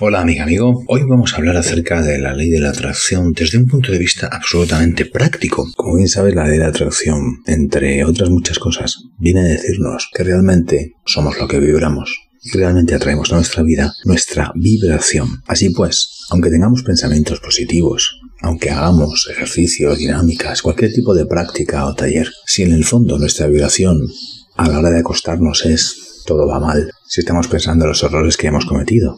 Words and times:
Hola 0.00 0.22
amiga, 0.22 0.42
amigo. 0.42 0.82
Hoy 0.88 1.02
vamos 1.08 1.32
a 1.32 1.36
hablar 1.36 1.56
acerca 1.56 2.02
de 2.02 2.18
la 2.18 2.34
ley 2.34 2.50
de 2.50 2.58
la 2.58 2.70
atracción 2.70 3.32
desde 3.32 3.58
un 3.58 3.66
punto 3.66 3.92
de 3.92 3.98
vista 3.98 4.26
absolutamente 4.26 5.06
práctico. 5.06 5.70
Como 5.76 5.94
bien 5.94 6.08
sabes, 6.08 6.34
la 6.34 6.48
ley 6.48 6.58
de 6.58 6.64
la 6.64 6.70
atracción, 6.70 7.44
entre 7.46 8.04
otras 8.04 8.28
muchas 8.28 8.58
cosas, 8.58 9.04
viene 9.18 9.42
a 9.42 9.44
decirnos 9.44 10.10
que 10.12 10.24
realmente 10.24 10.94
somos 11.06 11.38
lo 11.38 11.46
que 11.46 11.60
vibramos 11.60 12.12
y 12.42 12.58
realmente 12.58 12.96
atraemos 12.96 13.32
a 13.32 13.36
nuestra 13.36 13.62
vida 13.62 13.94
nuestra 14.04 14.50
vibración. 14.56 15.44
Así 15.46 15.70
pues, 15.70 16.26
aunque 16.30 16.50
tengamos 16.50 16.82
pensamientos 16.82 17.38
positivos, 17.38 18.20
aunque 18.42 18.70
hagamos 18.70 19.28
ejercicios, 19.30 19.98
dinámicas, 19.98 20.62
cualquier 20.62 20.92
tipo 20.92 21.14
de 21.14 21.26
práctica 21.26 21.86
o 21.86 21.94
taller, 21.94 22.32
si 22.46 22.64
en 22.64 22.72
el 22.72 22.84
fondo 22.84 23.16
nuestra 23.16 23.46
vibración 23.46 24.08
a 24.56 24.68
la 24.68 24.80
hora 24.80 24.90
de 24.90 24.98
acostarnos 24.98 25.64
es 25.64 26.22
todo 26.26 26.48
va 26.48 26.58
mal, 26.58 26.90
si 27.06 27.20
estamos 27.20 27.46
pensando 27.46 27.84
en 27.84 27.90
los 27.90 28.02
errores 28.02 28.36
que 28.36 28.48
hemos 28.48 28.64
cometido, 28.64 29.14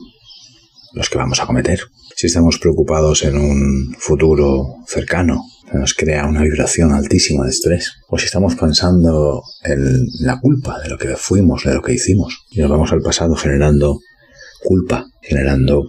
los 0.96 1.10
que 1.10 1.18
vamos 1.18 1.40
a 1.40 1.46
cometer. 1.46 1.80
Si 2.16 2.26
estamos 2.26 2.58
preocupados 2.58 3.22
en 3.22 3.36
un 3.36 3.94
futuro 3.98 4.76
cercano, 4.88 5.44
nos 5.72 5.92
crea 5.94 6.26
una 6.26 6.42
vibración 6.42 6.92
altísima 6.92 7.44
de 7.44 7.50
estrés. 7.50 7.92
O 8.08 8.18
si 8.18 8.24
estamos 8.24 8.56
pensando 8.56 9.42
en 9.62 10.06
la 10.20 10.40
culpa 10.40 10.80
de 10.80 10.88
lo 10.88 10.96
que 10.96 11.14
fuimos, 11.16 11.64
de 11.64 11.74
lo 11.74 11.82
que 11.82 11.92
hicimos, 11.92 12.46
y 12.50 12.60
nos 12.60 12.70
vamos 12.70 12.92
al 12.92 13.02
pasado 13.02 13.36
generando 13.36 14.00
culpa, 14.64 15.06
generando 15.20 15.84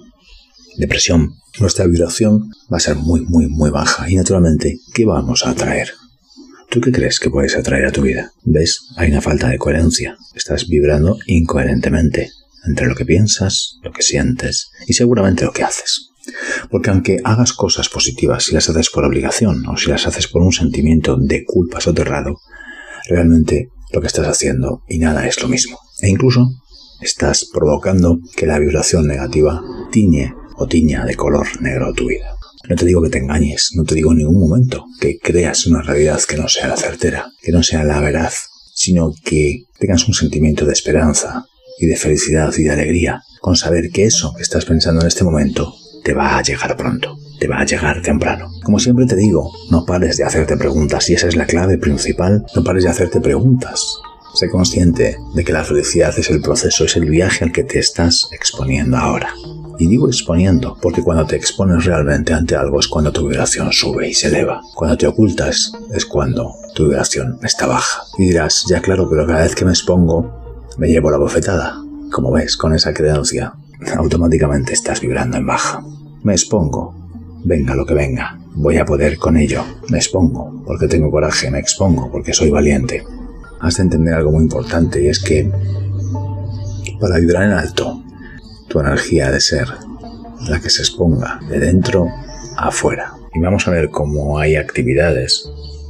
depresión, 0.77 1.35
nuestra 1.59 1.87
vibración 1.87 2.51
va 2.71 2.77
a 2.77 2.81
ser 2.81 2.97
muy, 2.97 3.21
muy, 3.21 3.47
muy 3.47 3.69
baja. 3.69 4.09
Y 4.09 4.15
naturalmente, 4.15 4.77
¿qué 4.93 5.05
vamos 5.05 5.45
a 5.45 5.51
atraer? 5.51 5.93
¿Tú 6.69 6.81
qué 6.81 6.91
crees 6.91 7.19
que 7.19 7.29
puedes 7.29 7.55
atraer 7.55 7.85
a 7.85 7.91
tu 7.93 8.01
vida? 8.01 8.33
¿Ves? 8.43 8.81
Hay 8.97 9.09
una 9.09 9.21
falta 9.21 9.47
de 9.47 9.57
coherencia. 9.57 10.17
Estás 10.35 10.67
vibrando 10.67 11.17
incoherentemente 11.27 12.29
entre 12.67 12.87
lo 12.87 12.95
que 12.95 13.05
piensas, 13.05 13.79
lo 13.81 13.91
que 13.91 14.01
sientes 14.01 14.69
y 14.85 14.93
seguramente 14.93 15.45
lo 15.45 15.53
que 15.53 15.63
haces. 15.63 16.11
Porque 16.69 16.89
aunque 16.89 17.19
hagas 17.23 17.53
cosas 17.53 17.89
positivas 17.89 18.43
si 18.43 18.53
las 18.53 18.69
haces 18.69 18.89
por 18.89 19.05
obligación 19.05 19.65
o 19.67 19.77
si 19.77 19.89
las 19.89 20.05
haces 20.07 20.27
por 20.27 20.41
un 20.41 20.51
sentimiento 20.51 21.17
de 21.17 21.45
culpa 21.45 21.79
soterrado, 21.79 22.39
realmente 23.07 23.69
lo 23.91 24.01
que 24.01 24.07
estás 24.07 24.27
haciendo 24.27 24.83
y 24.87 24.99
nada 24.99 25.25
es 25.27 25.41
lo 25.41 25.47
mismo. 25.47 25.79
E 26.01 26.09
incluso 26.09 26.49
estás 27.01 27.47
provocando 27.51 28.19
que 28.35 28.45
la 28.45 28.59
vibración 28.59 29.07
negativa 29.07 29.61
tiñe 29.91 30.33
o 30.57 30.67
tiña 30.67 31.05
de 31.05 31.15
color 31.15 31.61
negro 31.61 31.93
tu 31.93 32.07
vida. 32.07 32.35
No 32.67 32.75
te 32.75 32.85
digo 32.85 33.01
que 33.01 33.09
te 33.09 33.19
engañes, 33.19 33.71
no 33.75 33.85
te 33.85 33.95
digo 33.95 34.11
en 34.11 34.17
ningún 34.17 34.39
momento 34.39 34.85
que 34.99 35.19
creas 35.19 35.65
una 35.67 35.81
realidad 35.81 36.21
que 36.23 36.35
no 36.35 36.49
sea 36.49 36.67
la 36.67 36.75
certera, 36.75 37.31
que 37.41 37.51
no 37.51 37.63
sea 37.63 37.85
la 37.85 38.01
veraz, 38.01 38.49
sino 38.73 39.13
que 39.23 39.63
tengas 39.79 40.07
un 40.07 40.13
sentimiento 40.13 40.65
de 40.65 40.73
esperanza, 40.73 41.45
y 41.79 41.87
de 41.87 41.95
felicidad 41.95 42.53
y 42.57 42.63
de 42.63 42.71
alegría 42.71 43.23
con 43.41 43.55
saber 43.55 43.89
que 43.91 44.05
eso 44.05 44.33
que 44.35 44.43
estás 44.43 44.65
pensando 44.65 45.01
en 45.01 45.07
este 45.07 45.23
momento 45.23 45.73
te 46.03 46.13
va 46.13 46.37
a 46.37 46.41
llegar 46.41 46.75
pronto, 46.77 47.17
te 47.39 47.47
va 47.47 47.59
a 47.59 47.65
llegar 47.65 48.01
temprano. 48.01 48.49
Como 48.63 48.79
siempre 48.79 49.05
te 49.05 49.15
digo, 49.15 49.51
no 49.69 49.85
pares 49.85 50.17
de 50.17 50.23
hacerte 50.23 50.57
preguntas 50.57 51.09
y 51.09 51.13
esa 51.13 51.27
es 51.27 51.35
la 51.35 51.45
clave 51.45 51.77
principal, 51.77 52.45
no 52.55 52.63
pares 52.63 52.83
de 52.83 52.89
hacerte 52.89 53.19
preguntas. 53.19 53.99
Sé 54.33 54.49
consciente 54.49 55.17
de 55.33 55.43
que 55.43 55.51
la 55.51 55.63
felicidad 55.63 56.17
es 56.17 56.29
el 56.29 56.41
proceso, 56.41 56.85
es 56.85 56.95
el 56.95 57.09
viaje 57.09 57.43
al 57.43 57.51
que 57.51 57.63
te 57.63 57.79
estás 57.79 58.29
exponiendo 58.31 58.97
ahora. 58.97 59.33
Y 59.79 59.87
digo 59.87 60.07
exponiendo 60.07 60.77
porque 60.81 61.03
cuando 61.03 61.25
te 61.25 61.35
expones 61.35 61.85
realmente 61.85 62.33
ante 62.33 62.55
algo 62.55 62.79
es 62.79 62.87
cuando 62.87 63.11
tu 63.11 63.27
vibración 63.27 63.71
sube 63.71 64.09
y 64.09 64.13
se 64.13 64.27
eleva. 64.27 64.61
Cuando 64.75 64.97
te 64.97 65.07
ocultas 65.07 65.71
es 65.93 66.05
cuando 66.05 66.55
tu 66.73 66.87
vibración 66.87 67.39
está 67.43 67.67
baja. 67.67 68.03
Y 68.17 68.27
dirás, 68.27 68.65
ya 68.69 68.81
claro, 68.81 69.09
pero 69.09 69.27
cada 69.27 69.43
vez 69.43 69.55
que 69.55 69.65
me 69.65 69.71
expongo 69.71 70.46
me 70.77 70.87
llevo 70.87 71.11
la 71.11 71.17
bofetada. 71.17 71.83
Como 72.11 72.31
ves, 72.31 72.55
con 72.55 72.73
esa 72.73 72.93
creencia, 72.93 73.53
automáticamente 73.95 74.73
estás 74.73 75.01
vibrando 75.01 75.37
en 75.37 75.45
baja. 75.45 75.83
Me 76.23 76.33
expongo. 76.33 76.95
Venga 77.43 77.75
lo 77.75 77.85
que 77.85 77.93
venga. 77.93 78.39
Voy 78.55 78.77
a 78.77 78.85
poder 78.85 79.17
con 79.17 79.37
ello. 79.37 79.63
Me 79.89 79.97
expongo 79.97 80.63
porque 80.65 80.87
tengo 80.87 81.11
coraje. 81.11 81.49
Me 81.51 81.59
expongo 81.59 82.11
porque 82.11 82.33
soy 82.33 82.49
valiente. 82.49 83.03
Has 83.59 83.77
de 83.77 83.83
entender 83.83 84.13
algo 84.13 84.31
muy 84.31 84.43
importante 84.43 85.01
y 85.03 85.07
es 85.07 85.19
que 85.19 85.49
para 86.99 87.19
vibrar 87.19 87.43
en 87.43 87.51
alto, 87.51 88.03
tu 88.67 88.79
energía 88.79 89.27
ha 89.27 89.31
de 89.31 89.41
ser 89.41 89.67
la 90.47 90.59
que 90.59 90.69
se 90.69 90.81
exponga 90.81 91.39
de 91.49 91.59
dentro 91.59 92.07
a 92.55 92.67
afuera. 92.67 93.13
Y 93.33 93.39
vamos 93.39 93.67
a 93.67 93.71
ver 93.71 93.89
cómo 93.89 94.39
hay 94.39 94.55
actividades 94.55 95.49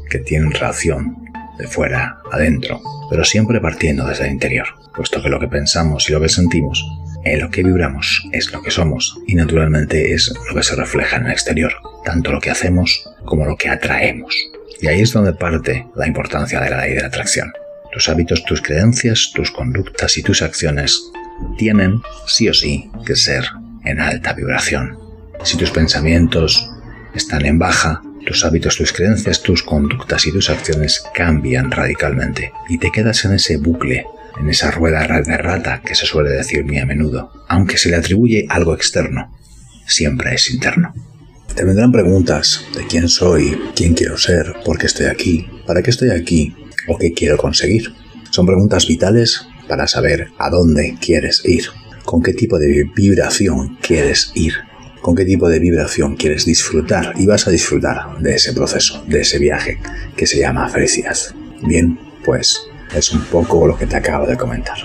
que 0.09 0.19
tienen 0.19 0.51
relación 0.51 1.26
de 1.57 1.67
fuera 1.67 2.17
adentro, 2.31 2.81
pero 3.09 3.23
siempre 3.23 3.59
partiendo 3.59 4.05
desde 4.05 4.25
el 4.25 4.33
interior, 4.33 4.67
puesto 4.95 5.21
que 5.21 5.29
lo 5.29 5.39
que 5.39 5.47
pensamos 5.47 6.09
y 6.09 6.13
lo 6.13 6.21
que 6.21 6.29
sentimos, 6.29 6.85
en 7.23 7.41
lo 7.41 7.49
que 7.49 7.63
vibramos 7.63 8.27
es 8.31 8.51
lo 8.51 8.61
que 8.61 8.71
somos 8.71 9.17
y 9.27 9.35
naturalmente 9.35 10.13
es 10.13 10.33
lo 10.47 10.55
que 10.55 10.63
se 10.63 10.75
refleja 10.75 11.17
en 11.17 11.25
el 11.25 11.31
exterior, 11.31 11.73
tanto 12.05 12.31
lo 12.31 12.39
que 12.39 12.51
hacemos 12.51 13.09
como 13.25 13.45
lo 13.45 13.57
que 13.57 13.69
atraemos. 13.69 14.35
Y 14.79 14.87
ahí 14.87 15.01
es 15.01 15.11
donde 15.11 15.33
parte 15.33 15.87
la 15.95 16.07
importancia 16.07 16.61
de 16.61 16.69
la 16.69 16.81
ley 16.81 16.93
de 16.93 17.01
la 17.01 17.07
atracción. 17.07 17.51
Tus 17.91 18.09
hábitos, 18.09 18.43
tus 18.45 18.61
creencias, 18.61 19.31
tus 19.33 19.51
conductas 19.51 20.17
y 20.17 20.23
tus 20.23 20.41
acciones 20.41 21.01
tienen, 21.57 22.01
sí 22.27 22.47
o 22.49 22.53
sí, 22.53 22.89
que 23.05 23.15
ser 23.15 23.45
en 23.85 23.99
alta 23.99 24.33
vibración. 24.33 24.97
Si 25.43 25.57
tus 25.57 25.71
pensamientos 25.71 26.69
están 27.13 27.45
en 27.45 27.57
baja, 27.57 28.01
tus 28.27 28.43
hábitos, 28.43 28.75
tus 28.75 28.91
creencias, 28.91 29.41
tus 29.41 29.63
conductas 29.63 30.27
y 30.27 30.31
tus 30.31 30.49
acciones 30.49 31.01
cambian 31.13 31.71
radicalmente 31.71 32.51
y 32.67 32.77
te 32.77 32.91
quedas 32.91 33.23
en 33.23 33.33
ese 33.33 33.57
bucle, 33.57 34.05
en 34.39 34.49
esa 34.49 34.69
rueda 34.69 35.07
de 35.21 35.37
rata 35.37 35.81
que 35.83 35.95
se 35.95 36.05
suele 36.05 36.31
decir 36.31 36.65
muy 36.65 36.77
a 36.77 36.85
menudo. 36.85 37.31
Aunque 37.47 37.77
se 37.77 37.89
le 37.89 37.95
atribuye 37.95 38.45
algo 38.49 38.75
externo, 38.75 39.33
siempre 39.87 40.35
es 40.35 40.51
interno. 40.51 40.93
Te 41.55 41.63
vendrán 41.63 41.91
preguntas 41.91 42.65
de 42.75 42.85
quién 42.85 43.07
soy, 43.07 43.57
quién 43.75 43.93
quiero 43.93 44.17
ser, 44.17 44.57
por 44.65 44.77
qué 44.77 44.87
estoy 44.87 45.05
aquí, 45.05 45.47
para 45.65 45.81
qué 45.81 45.89
estoy 45.89 46.09
aquí 46.09 46.53
o 46.87 46.97
qué 46.97 47.13
quiero 47.13 47.37
conseguir. 47.37 47.93
Son 48.29 48.45
preguntas 48.45 48.87
vitales 48.87 49.47
para 49.69 49.87
saber 49.87 50.27
a 50.37 50.49
dónde 50.49 50.97
quieres 50.99 51.41
ir, 51.45 51.63
con 52.03 52.21
qué 52.21 52.33
tipo 52.33 52.59
de 52.59 52.89
vibración 52.93 53.77
quieres 53.81 54.31
ir 54.35 54.66
con 55.01 55.15
qué 55.15 55.25
tipo 55.25 55.47
de 55.49 55.59
vibración 55.59 56.15
quieres 56.15 56.45
disfrutar 56.45 57.13
y 57.17 57.25
vas 57.25 57.47
a 57.47 57.51
disfrutar 57.51 58.17
de 58.19 58.35
ese 58.35 58.53
proceso, 58.53 59.03
de 59.07 59.21
ese 59.21 59.39
viaje 59.39 59.79
que 60.15 60.27
se 60.27 60.39
llama 60.39 60.69
felicidad. 60.69 61.17
Bien, 61.63 61.97
pues 62.25 62.61
es 62.95 63.11
un 63.11 63.21
poco 63.25 63.67
lo 63.67 63.77
que 63.77 63.87
te 63.87 63.95
acabo 63.95 64.27
de 64.27 64.37
comentar. 64.37 64.77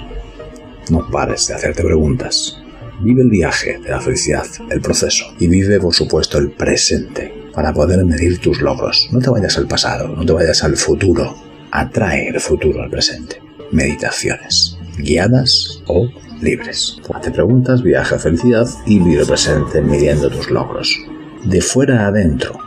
No 0.90 1.08
pares 1.10 1.46
de 1.48 1.54
hacerte 1.54 1.82
preguntas. 1.82 2.58
Vive 3.00 3.22
el 3.22 3.30
viaje 3.30 3.78
de 3.78 3.90
la 3.90 4.00
felicidad, 4.00 4.46
el 4.70 4.80
proceso, 4.80 5.34
y 5.38 5.48
vive 5.48 5.80
por 5.80 5.94
supuesto 5.94 6.38
el 6.38 6.52
presente 6.52 7.34
para 7.52 7.72
poder 7.72 8.04
medir 8.04 8.38
tus 8.38 8.60
logros. 8.60 9.08
No 9.12 9.20
te 9.20 9.30
vayas 9.30 9.56
al 9.58 9.66
pasado, 9.66 10.08
no 10.08 10.24
te 10.24 10.32
vayas 10.32 10.62
al 10.62 10.76
futuro. 10.76 11.36
Atrae 11.70 12.28
el 12.28 12.40
futuro 12.40 12.82
al 12.82 12.90
presente. 12.90 13.40
Meditaciones, 13.70 14.78
guiadas 14.98 15.82
o 15.86 16.08
libres. 16.42 16.98
Hazte 17.12 17.30
preguntas, 17.30 17.82
viaja 17.82 18.16
a 18.16 18.19
felicidad 18.19 18.69
y 18.86 19.00
vive 19.00 19.25
presente 19.25 19.80
midiendo 19.80 20.30
tus 20.30 20.50
logros. 20.50 20.97
De 21.44 21.60
fuera 21.60 22.04
a 22.04 22.06
adentro, 22.08 22.58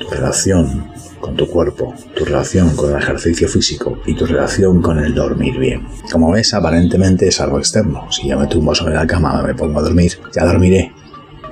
tu 0.00 0.08
relación 0.08 0.90
con 1.20 1.36
tu 1.36 1.46
cuerpo, 1.48 1.94
tu 2.14 2.24
relación 2.24 2.74
con 2.76 2.90
el 2.90 2.98
ejercicio 2.98 3.48
físico 3.48 3.98
y 4.06 4.14
tu 4.14 4.26
relación 4.26 4.80
con 4.80 4.98
el 4.98 5.14
dormir 5.14 5.58
bien. 5.58 5.86
Como 6.10 6.30
ves, 6.30 6.54
aparentemente 6.54 7.28
es 7.28 7.40
algo 7.40 7.58
externo. 7.58 8.10
Si 8.10 8.28
ya 8.28 8.36
me 8.36 8.46
tumbo 8.46 8.74
sobre 8.74 8.94
la 8.94 9.06
cama, 9.06 9.42
me 9.42 9.54
pongo 9.54 9.80
a 9.80 9.82
dormir, 9.82 10.12
ya 10.34 10.44
dormiré. 10.44 10.92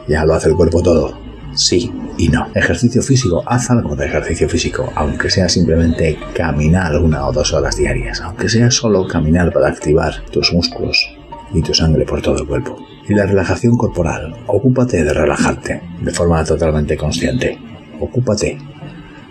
Ya 0.07 0.25
lo 0.25 0.35
hace 0.35 0.49
el 0.49 0.55
cuerpo 0.55 0.83
todo. 0.83 1.19
Sí 1.55 1.91
y 2.19 2.29
no. 2.29 2.49
Ejercicio 2.55 3.03
físico, 3.03 3.43
haz 3.47 3.71
algo 3.71 3.97
de 3.97 4.07
ejercicio 4.07 4.49
físico, 4.49 4.93
aunque 4.95 5.31
sea 5.31 5.49
simplemente 5.49 6.19
caminar 6.35 6.97
una 6.99 7.27
o 7.27 7.33
dos 7.33 7.53
horas 7.53 7.77
diarias, 7.77 8.21
aunque 8.21 8.49
sea 8.49 8.71
solo 8.71 9.07
caminar 9.07 9.53
para 9.53 9.69
activar 9.69 10.25
tus 10.31 10.53
músculos, 10.53 11.17
tu 11.63 11.75
sangre 11.75 12.05
por 12.05 12.23
todo 12.23 12.39
el 12.39 12.47
cuerpo. 12.47 12.77
Y 13.09 13.15
la 13.15 13.27
relajación 13.27 13.77
corporal. 13.77 14.35
Ocúpate 14.47 15.05
de 15.05 15.13
relajarte 15.13 15.83
de 16.01 16.13
forma 16.13 16.45
totalmente 16.45 16.97
consciente. 16.97 17.59
Ocúpate 18.01 18.59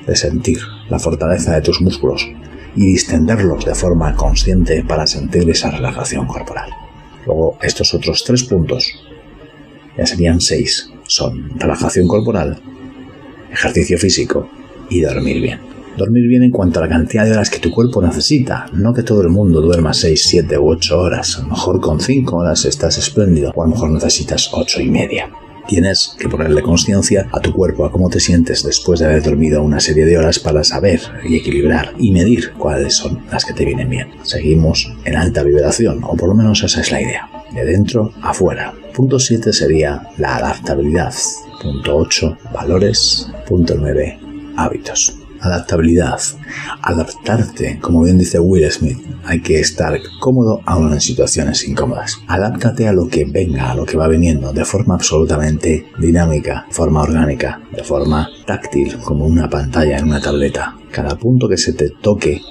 de 0.06 0.16
sentir 0.16 0.60
la 0.90 1.00
fortaleza 1.00 1.56
de 1.56 1.62
tus 1.62 1.82
músculos 1.82 2.28
y 2.76 2.86
distenderlos 2.86 3.66
de 3.66 3.76
forma 3.76 4.16
consciente 4.16 4.84
para 4.84 5.08
sentir 5.08 5.50
esa 5.50 5.72
relajación 5.72 6.26
corporal. 6.26 6.70
Luego, 7.26 7.58
estos 7.62 7.94
otros 7.94 8.24
tres 8.24 8.44
puntos, 8.44 8.92
ya 9.98 10.06
serían 10.06 10.42
seis, 10.42 10.90
son 11.08 11.52
relajación 11.60 12.08
corporal, 12.08 12.62
ejercicio 13.52 13.98
físico 13.98 14.50
y 14.90 15.02
dormir 15.02 15.42
bien. 15.42 15.73
Dormir 15.98 16.28
bien 16.28 16.42
en 16.42 16.52
cuanto 16.52 16.80
a 16.80 16.84
la 16.84 16.90
cantidad 16.90 17.24
de 17.24 17.34
horas 17.34 17.52
que 17.52 17.60
tu 17.60 17.70
cuerpo 17.70 18.02
necesita, 18.02 18.66
no 18.74 18.94
que 18.94 19.04
todo 19.04 19.22
el 19.22 19.30
mundo 19.30 19.62
duerma 19.62 19.94
6, 19.94 20.24
7 20.26 20.58
u 20.58 20.70
8 20.70 21.00
horas. 21.00 21.38
A 21.38 21.42
lo 21.44 21.50
mejor 21.50 21.80
con 21.80 22.00
5 22.00 22.36
horas 22.36 22.66
estás 22.66 22.98
espléndido, 22.98 23.52
o 23.56 23.62
a 23.62 23.68
lo 23.68 23.74
mejor 23.74 23.92
necesitas 23.92 24.50
8 24.52 24.82
y 24.82 24.90
media. 24.90 25.30
Tienes 25.68 26.16
que 26.20 26.28
ponerle 26.28 26.62
conciencia 26.62 27.28
a 27.32 27.40
tu 27.40 27.54
cuerpo, 27.54 27.86
a 27.86 27.92
cómo 27.92 28.10
te 28.10 28.20
sientes 28.20 28.64
después 28.64 29.00
de 29.00 29.06
haber 29.06 29.22
dormido 29.24 29.62
una 29.62 29.80
serie 29.80 30.06
de 30.06 30.18
horas 30.18 30.40
para 30.40 30.64
saber 30.64 31.00
y 31.24 31.38
equilibrar 31.38 31.94
y 31.98 32.12
medir 32.12 32.52
cuáles 32.58 32.96
son 32.96 33.22
las 33.32 33.46
que 33.46 33.54
te 33.54 33.64
vienen 33.64 33.90
bien. 33.90 34.10
Seguimos 34.24 34.92
en 35.06 35.16
alta 35.16 35.44
vibración, 35.44 36.04
o 36.04 36.16
por 36.16 36.28
lo 36.28 36.36
menos 36.36 36.64
esa 36.64 36.82
es 36.82 36.92
la 36.92 37.02
idea. 37.02 37.30
de 37.54 37.66
dentro 37.66 38.12
a 38.24 38.34
fuera. 38.34 38.74
Punto 38.96 39.20
7 39.20 39.54
sería 39.54 40.02
la 40.18 40.38
adaptabilidad. 40.38 41.14
Punto 41.62 41.98
8, 41.98 42.38
valores. 42.52 43.30
Punto 43.48 43.76
9, 43.78 44.20
hábitos. 44.58 45.23
Adaptabilidad. 45.44 46.22
Adaptarte, 46.82 47.78
como 47.82 48.02
bien 48.04 48.18
dice 48.18 48.40
Will 48.40 48.72
Smith, 48.72 48.98
hay 49.26 49.42
que 49.42 49.60
estar 49.60 50.00
cómodo 50.22 50.62
aún 50.66 50.94
en 50.94 51.02
situaciones 51.02 51.68
incómodas. 51.68 52.20
Adáptate 52.28 52.88
a 52.88 52.94
lo 52.94 53.10
que 53.10 53.26
venga, 53.26 53.70
a 53.70 53.76
lo 53.76 53.86
que 53.86 53.98
va 53.98 54.08
viniendo, 54.08 54.54
de 54.54 54.64
forma 54.64 54.96
absolutamente 54.96 55.86
dinámica, 56.00 56.64
de 56.70 56.74
forma 56.74 57.02
orgánica, 57.02 57.62
de 57.76 57.84
forma 57.84 58.30
táctil, 58.46 58.98
como 59.04 59.26
una 59.26 59.50
pantalla 59.50 59.98
en 59.98 60.06
una 60.06 60.22
tableta. 60.22 60.78
Cada 60.92 61.18
punto 61.18 61.50
que 61.50 61.58
se 61.58 61.74
te 61.74 61.90
toque 61.90 62.42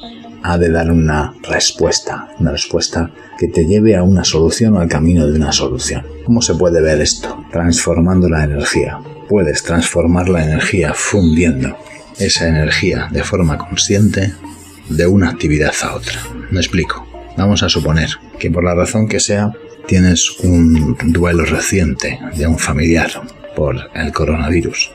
ha 0.43 0.59
de 0.59 0.71
dar 0.71 0.93
una 0.93 1.35
respuesta, 1.49 2.29
una 2.41 2.51
respuesta 2.51 3.11
que 3.39 3.49
te 3.49 3.65
lleve 3.65 3.97
a 3.97 4.03
una 4.03 4.23
solución 4.23 4.77
o 4.77 4.81
al 4.81 4.89
camino 4.89 5.27
de 5.27 5.35
una 5.35 5.53
solución. 5.53 6.05
¿Cómo 6.27 6.43
se 6.43 6.57
puede 6.57 6.83
ver 6.83 7.01
esto? 7.01 7.43
Transformando 7.51 8.29
la 8.29 8.45
energía. 8.45 8.99
Puedes 9.31 9.63
transformar 9.63 10.29
la 10.29 10.45
energía 10.45 10.93
fundiendo 10.95 11.75
esa 12.19 12.49
energía 12.49 13.09
de 13.11 13.25
forma 13.25 13.59
consciente 13.59 14.33
de 14.89 15.07
una 15.07 15.31
actividad 15.31 15.75
a 15.83 15.95
otra. 15.95 16.21
Me 16.51 16.61
explico. 16.61 17.07
Vamos 17.37 17.63
a 17.63 17.69
suponer 17.69 18.11
que 18.39 18.51
por 18.51 18.65
la 18.65 18.75
razón 18.75 19.09
que 19.09 19.21
sea 19.21 19.53
tienes 19.87 20.39
un 20.41 20.97
duelo 21.07 21.45
reciente 21.45 22.19
de 22.37 22.47
un 22.47 22.59
familiar 22.59 23.11
por 23.57 23.91
el 23.95 24.13
coronavirus. 24.13 24.91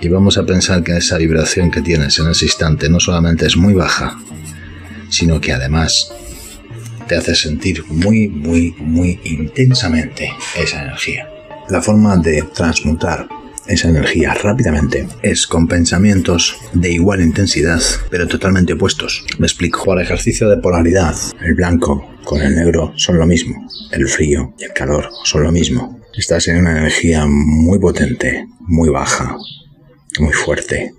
Y 0.00 0.08
vamos 0.08 0.38
a 0.38 0.46
pensar 0.46 0.82
que 0.84 0.96
esa 0.96 1.18
vibración 1.18 1.70
que 1.70 1.82
tienes 1.82 2.18
en 2.18 2.28
ese 2.28 2.44
instante 2.44 2.88
no 2.88 3.00
solamente 3.00 3.46
es 3.46 3.56
muy 3.56 3.74
baja, 3.74 4.16
sino 5.08 5.40
que 5.40 5.52
además 5.52 6.12
te 7.08 7.16
hace 7.16 7.34
sentir 7.34 7.84
muy, 7.88 8.28
muy, 8.28 8.74
muy 8.78 9.18
intensamente 9.24 10.30
esa 10.56 10.82
energía. 10.82 11.28
La 11.68 11.82
forma 11.82 12.16
de 12.16 12.42
transmutar 12.54 13.28
esa 13.68 13.88
energía 13.88 14.34
rápidamente 14.34 15.06
es 15.22 15.46
con 15.46 15.68
pensamientos 15.68 16.56
de 16.72 16.90
igual 16.90 17.20
intensidad, 17.20 17.80
pero 18.10 18.26
totalmente 18.26 18.72
opuestos. 18.72 19.24
Me 19.38 19.46
explico. 19.46 19.84
Por 19.84 20.00
ejercicio 20.00 20.48
de 20.48 20.56
polaridad, 20.56 21.14
el 21.42 21.54
blanco 21.54 22.08
con 22.24 22.40
el 22.40 22.56
negro 22.56 22.92
son 22.96 23.18
lo 23.18 23.26
mismo. 23.26 23.68
El 23.92 24.08
frío 24.08 24.54
y 24.58 24.64
el 24.64 24.72
calor 24.72 25.10
son 25.24 25.42
lo 25.42 25.52
mismo. 25.52 26.00
Estás 26.16 26.48
en 26.48 26.58
una 26.58 26.78
energía 26.78 27.26
muy 27.26 27.78
potente, 27.78 28.46
muy 28.60 28.88
baja, 28.88 29.36
muy 30.18 30.32
fuerte, 30.32 30.92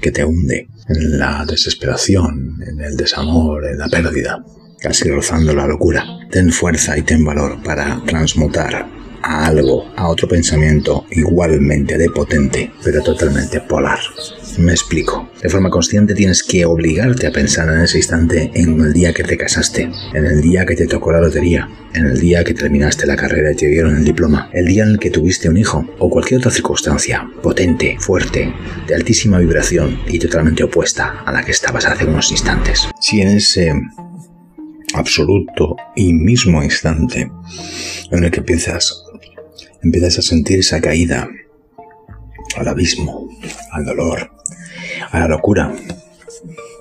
que 0.00 0.10
te 0.10 0.24
hunde 0.24 0.68
en 0.88 1.18
la 1.18 1.44
desesperación, 1.46 2.58
en 2.66 2.80
el 2.80 2.96
desamor, 2.96 3.66
en 3.66 3.78
la 3.78 3.88
pérdida, 3.88 4.42
casi 4.80 5.10
rozando 5.10 5.54
la 5.54 5.66
locura. 5.66 6.04
Ten 6.30 6.50
fuerza 6.50 6.96
y 6.96 7.02
ten 7.02 7.24
valor 7.24 7.62
para 7.62 8.02
transmutar 8.06 8.95
a 9.26 9.46
algo, 9.46 9.90
a 9.96 10.08
otro 10.08 10.28
pensamiento 10.28 11.04
igualmente 11.10 11.98
de 11.98 12.08
potente, 12.10 12.70
pero 12.84 13.02
totalmente 13.02 13.60
polar. 13.60 13.98
Me 14.58 14.72
explico. 14.72 15.28
De 15.42 15.48
forma 15.48 15.68
consciente 15.68 16.14
tienes 16.14 16.42
que 16.42 16.64
obligarte 16.64 17.26
a 17.26 17.32
pensar 17.32 17.68
en 17.68 17.80
ese 17.80 17.98
instante 17.98 18.50
en 18.54 18.80
el 18.80 18.92
día 18.92 19.12
que 19.12 19.24
te 19.24 19.36
casaste, 19.36 19.90
en 20.14 20.24
el 20.24 20.40
día 20.40 20.64
que 20.64 20.76
te 20.76 20.86
tocó 20.86 21.12
la 21.12 21.20
lotería, 21.20 21.68
en 21.92 22.06
el 22.06 22.20
día 22.20 22.44
que 22.44 22.54
terminaste 22.54 23.06
la 23.06 23.16
carrera 23.16 23.50
y 23.50 23.56
te 23.56 23.66
dieron 23.66 23.96
el 23.96 24.04
diploma, 24.04 24.48
el 24.52 24.66
día 24.66 24.84
en 24.84 24.90
el 24.90 24.98
que 24.98 25.10
tuviste 25.10 25.48
un 25.48 25.56
hijo 25.56 25.84
o 25.98 26.08
cualquier 26.08 26.38
otra 26.38 26.52
circunstancia 26.52 27.28
potente, 27.42 27.96
fuerte, 27.98 28.54
de 28.86 28.94
altísima 28.94 29.38
vibración 29.38 29.98
y 30.06 30.20
totalmente 30.20 30.62
opuesta 30.62 31.22
a 31.26 31.32
la 31.32 31.42
que 31.44 31.50
estabas 31.50 31.84
hace 31.84 32.06
unos 32.06 32.30
instantes. 32.30 32.88
Si 33.00 33.20
en 33.20 33.28
ese 33.28 33.72
absoluto 34.94 35.76
y 35.94 36.12
mismo 36.12 36.62
instante 36.62 37.30
en 38.10 38.24
el 38.24 38.30
que 38.30 38.42
piensas 38.42 39.04
empiezas 39.82 40.18
a 40.18 40.22
sentir 40.22 40.60
esa 40.60 40.80
caída 40.80 41.28
al 42.56 42.68
abismo, 42.68 43.28
al 43.70 43.84
dolor, 43.84 44.30
a 45.10 45.20
la 45.20 45.28
locura. 45.28 45.74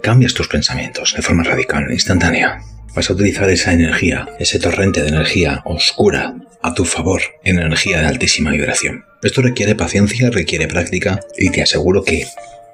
Cambias 0.01 0.33
tus 0.33 0.47
pensamientos 0.47 1.13
de 1.15 1.21
forma 1.21 1.44
radical, 1.44 1.92
instantánea. 1.92 2.62
Vas 2.95 3.09
a 3.09 3.13
utilizar 3.13 3.50
esa 3.50 3.74
energía, 3.74 4.30
ese 4.39 4.59
torrente 4.59 5.01
de 5.01 5.09
energía 5.09 5.62
oscura 5.65 6.36
a 6.62 6.74
tu 6.74 6.86
favor, 6.86 7.21
en 7.44 7.59
energía 7.59 8.00
de 8.00 8.07
altísima 8.07 8.51
vibración. 8.51 9.03
Esto 9.21 9.41
requiere 9.41 9.75
paciencia, 9.75 10.30
requiere 10.30 10.68
práctica 10.68 11.19
y 11.38 11.50
te 11.50 11.62
aseguro 11.62 12.03
que, 12.03 12.25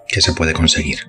que 0.07 0.21
se 0.21 0.33
puede 0.33 0.53
conseguir. 0.53 0.99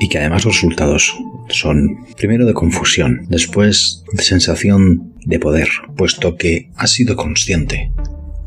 Y 0.00 0.08
que 0.08 0.18
además 0.18 0.44
los 0.44 0.56
resultados 0.56 1.16
son 1.48 2.06
primero 2.16 2.44
de 2.44 2.52
confusión, 2.54 3.26
después 3.28 4.02
de 4.12 4.22
sensación 4.22 5.14
de 5.24 5.38
poder, 5.38 5.68
puesto 5.96 6.36
que 6.36 6.70
has 6.76 6.90
sido 6.90 7.16
consciente 7.16 7.90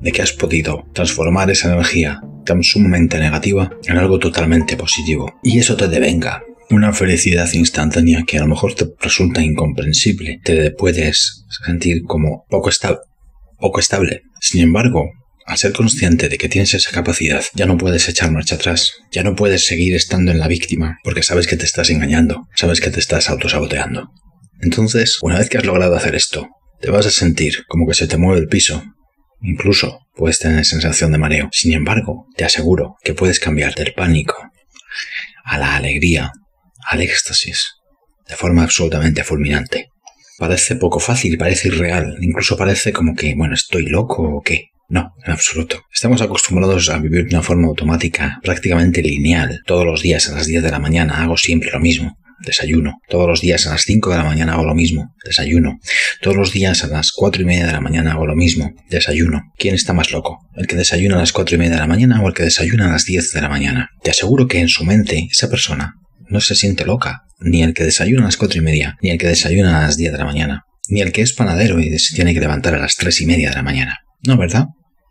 de 0.01 0.11
que 0.11 0.21
has 0.21 0.33
podido 0.33 0.85
transformar 0.93 1.49
esa 1.51 1.71
energía 1.73 2.21
tan 2.45 2.63
sumamente 2.63 3.19
negativa 3.19 3.69
en 3.85 3.97
algo 3.97 4.19
totalmente 4.19 4.75
positivo. 4.75 5.33
Y 5.43 5.59
eso 5.59 5.75
te 5.75 5.87
devenga 5.87 6.43
una 6.69 6.93
felicidad 6.93 7.51
instantánea 7.53 8.23
que 8.27 8.37
a 8.37 8.41
lo 8.41 8.47
mejor 8.47 8.75
te 8.75 8.87
resulta 8.99 9.41
incomprensible. 9.41 10.39
Te 10.43 10.71
puedes 10.71 11.45
sentir 11.65 12.03
como 12.03 12.45
poco, 12.49 12.69
poco 13.57 13.79
estable. 13.79 14.21
Sin 14.39 14.61
embargo, 14.61 15.09
al 15.45 15.57
ser 15.57 15.73
consciente 15.73 16.29
de 16.29 16.37
que 16.37 16.47
tienes 16.47 16.75
esa 16.75 16.91
capacidad, 16.91 17.43
ya 17.55 17.65
no 17.65 17.77
puedes 17.77 18.07
echar 18.07 18.31
marcha 18.31 18.55
atrás, 18.55 18.93
ya 19.11 19.23
no 19.23 19.35
puedes 19.35 19.65
seguir 19.65 19.95
estando 19.95 20.31
en 20.31 20.37
la 20.37 20.47
víctima, 20.47 20.99
porque 21.03 21.23
sabes 21.23 21.47
que 21.47 21.57
te 21.57 21.65
estás 21.65 21.89
engañando, 21.89 22.47
sabes 22.55 22.81
que 22.81 22.91
te 22.91 22.99
estás 22.99 23.29
autosaboteando. 23.29 24.11
Entonces, 24.61 25.17
una 25.23 25.39
vez 25.39 25.49
que 25.49 25.57
has 25.57 25.65
logrado 25.65 25.95
hacer 25.95 26.13
esto, 26.13 26.49
te 26.79 26.91
vas 26.91 27.07
a 27.07 27.11
sentir 27.11 27.65
como 27.67 27.87
que 27.87 27.95
se 27.95 28.07
te 28.07 28.17
mueve 28.17 28.41
el 28.41 28.47
piso, 28.47 28.83
Incluso 29.41 29.99
puedes 30.15 30.39
tener 30.39 30.65
sensación 30.65 31.11
de 31.11 31.17
mareo. 31.17 31.49
Sin 31.51 31.73
embargo, 31.73 32.27
te 32.35 32.45
aseguro 32.45 32.97
que 33.03 33.13
puedes 33.13 33.39
cambiar 33.39 33.75
del 33.75 33.93
pánico 33.93 34.35
a 35.43 35.57
la 35.57 35.75
alegría, 35.75 36.31
al 36.85 37.01
éxtasis, 37.01 37.75
de 38.27 38.35
forma 38.35 38.63
absolutamente 38.63 39.23
fulminante. 39.23 39.89
Parece 40.37 40.75
poco 40.75 40.99
fácil, 40.99 41.37
parece 41.37 41.69
irreal, 41.69 42.17
incluso 42.21 42.57
parece 42.57 42.93
como 42.93 43.15
que, 43.15 43.33
bueno, 43.35 43.55
estoy 43.55 43.87
loco 43.87 44.23
o 44.23 44.41
qué. 44.41 44.67
No, 44.87 45.13
en 45.23 45.33
absoluto. 45.33 45.83
Estamos 45.93 46.21
acostumbrados 46.21 46.89
a 46.89 46.97
vivir 46.97 47.25
de 47.25 47.35
una 47.35 47.43
forma 47.43 47.67
automática, 47.67 48.39
prácticamente 48.41 49.03
lineal. 49.03 49.61
Todos 49.65 49.85
los 49.85 50.01
días 50.01 50.27
a 50.29 50.35
las 50.35 50.47
10 50.47 50.63
de 50.63 50.71
la 50.71 50.79
mañana 50.79 51.21
hago 51.21 51.37
siempre 51.37 51.69
lo 51.71 51.79
mismo 51.79 52.17
desayuno. 52.45 52.99
Todos 53.07 53.27
los 53.27 53.41
días 53.41 53.67
a 53.67 53.71
las 53.71 53.83
5 53.83 54.11
de 54.11 54.17
la 54.17 54.23
mañana 54.23 54.53
hago 54.53 54.65
lo 54.65 54.75
mismo, 54.75 55.15
desayuno. 55.23 55.79
Todos 56.21 56.37
los 56.37 56.51
días 56.51 56.83
a 56.83 56.87
las 56.87 57.11
4 57.11 57.41
y 57.41 57.45
media 57.45 57.65
de 57.65 57.73
la 57.73 57.81
mañana 57.81 58.13
hago 58.13 58.25
lo 58.25 58.35
mismo, 58.35 58.73
desayuno. 58.89 59.51
¿Quién 59.57 59.75
está 59.75 59.93
más 59.93 60.11
loco? 60.11 60.39
¿El 60.55 60.67
que 60.67 60.75
desayuna 60.75 61.15
a 61.15 61.19
las 61.19 61.31
4 61.31 61.55
y 61.55 61.59
media 61.59 61.73
de 61.73 61.79
la 61.79 61.87
mañana 61.87 62.21
o 62.21 62.27
el 62.27 62.33
que 62.33 62.43
desayuna 62.43 62.87
a 62.87 62.91
las 62.91 63.05
10 63.05 63.33
de 63.33 63.41
la 63.41 63.49
mañana? 63.49 63.89
Te 64.03 64.11
aseguro 64.11 64.47
que 64.47 64.59
en 64.59 64.69
su 64.69 64.83
mente 64.83 65.27
esa 65.31 65.49
persona 65.49 65.95
no 66.27 66.41
se 66.41 66.55
siente 66.55 66.85
loca, 66.85 67.23
ni 67.39 67.63
el 67.63 67.73
que 67.73 67.83
desayuna 67.83 68.23
a 68.23 68.25
las 68.25 68.37
4 68.37 68.59
y 68.59 68.63
media, 68.63 68.97
ni 69.01 69.09
el 69.09 69.17
que 69.17 69.27
desayuna 69.27 69.79
a 69.79 69.81
las 69.83 69.97
10 69.97 70.11
de 70.11 70.17
la 70.17 70.25
mañana, 70.25 70.65
ni 70.87 71.01
el 71.01 71.11
que 71.11 71.21
es 71.21 71.33
panadero 71.33 71.79
y 71.79 71.97
se 71.99 72.15
tiene 72.15 72.33
que 72.33 72.39
levantar 72.39 72.75
a 72.75 72.79
las 72.79 72.95
3 72.95 73.21
y 73.21 73.25
media 73.25 73.49
de 73.49 73.55
la 73.55 73.63
mañana. 73.63 73.99
No, 74.23 74.37
¿verdad? 74.37 74.67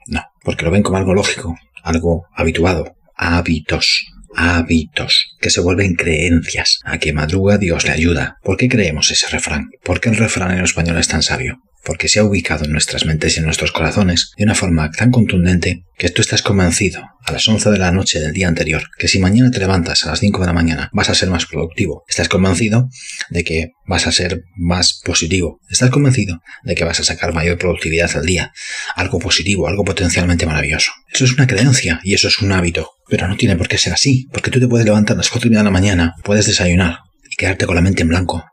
No, 0.06 0.22
porque 0.42 0.64
lo 0.64 0.70
ven 0.70 0.82
como 0.82 0.98
algo 0.98 1.14
lógico, 1.14 1.56
algo 1.82 2.26
habituado, 2.34 2.96
hábitos 3.16 4.06
hábitos 4.38 5.36
que 5.40 5.50
se 5.50 5.60
vuelven 5.60 5.94
creencias. 5.94 6.78
A 6.84 6.98
que 6.98 7.12
madruga 7.12 7.58
Dios 7.58 7.84
le 7.84 7.92
ayuda. 7.92 8.36
¿Por 8.42 8.56
qué 8.56 8.68
creemos 8.68 9.10
ese 9.10 9.28
refrán? 9.28 9.70
¿Por 9.82 10.00
qué 10.00 10.10
el 10.10 10.16
refrán 10.16 10.56
en 10.56 10.64
español 10.64 10.98
es 10.98 11.08
tan 11.08 11.22
sabio? 11.22 11.58
Porque 11.88 12.06
se 12.08 12.18
ha 12.18 12.24
ubicado 12.24 12.66
en 12.66 12.72
nuestras 12.72 13.06
mentes 13.06 13.34
y 13.34 13.38
en 13.38 13.46
nuestros 13.46 13.72
corazones 13.72 14.32
de 14.36 14.44
una 14.44 14.54
forma 14.54 14.90
tan 14.90 15.10
contundente 15.10 15.84
que 15.96 16.10
tú 16.10 16.20
estás 16.20 16.42
convencido 16.42 17.00
a 17.24 17.32
las 17.32 17.48
11 17.48 17.70
de 17.70 17.78
la 17.78 17.92
noche 17.92 18.20
del 18.20 18.34
día 18.34 18.46
anterior 18.46 18.82
que 18.98 19.08
si 19.08 19.18
mañana 19.18 19.50
te 19.50 19.58
levantas 19.58 20.04
a 20.04 20.10
las 20.10 20.20
5 20.20 20.38
de 20.38 20.46
la 20.46 20.52
mañana 20.52 20.90
vas 20.92 21.08
a 21.08 21.14
ser 21.14 21.30
más 21.30 21.46
productivo. 21.46 22.04
Estás 22.06 22.28
convencido 22.28 22.90
de 23.30 23.42
que 23.42 23.70
vas 23.86 24.06
a 24.06 24.12
ser 24.12 24.42
más 24.54 25.00
positivo. 25.02 25.62
Estás 25.70 25.88
convencido 25.88 26.42
de 26.62 26.74
que 26.74 26.84
vas 26.84 27.00
a 27.00 27.04
sacar 27.04 27.32
mayor 27.32 27.56
productividad 27.56 28.14
al 28.14 28.26
día. 28.26 28.52
Algo 28.94 29.18
positivo, 29.18 29.66
algo 29.66 29.82
potencialmente 29.82 30.44
maravilloso. 30.44 30.92
Eso 31.10 31.24
es 31.24 31.32
una 31.32 31.46
creencia 31.46 32.00
y 32.04 32.12
eso 32.12 32.28
es 32.28 32.42
un 32.42 32.52
hábito. 32.52 32.90
Pero 33.08 33.28
no 33.28 33.38
tiene 33.38 33.56
por 33.56 33.66
qué 33.66 33.78
ser 33.78 33.94
así, 33.94 34.28
porque 34.30 34.50
tú 34.50 34.60
te 34.60 34.68
puedes 34.68 34.84
levantar 34.84 35.14
a 35.14 35.20
las 35.20 35.30
4 35.30 35.48
de 35.48 35.62
la 35.62 35.70
mañana, 35.70 36.16
puedes 36.22 36.46
desayunar 36.46 36.98
y 37.30 37.34
quedarte 37.36 37.64
con 37.64 37.76
la 37.76 37.80
mente 37.80 38.02
en 38.02 38.08
blanco 38.08 38.44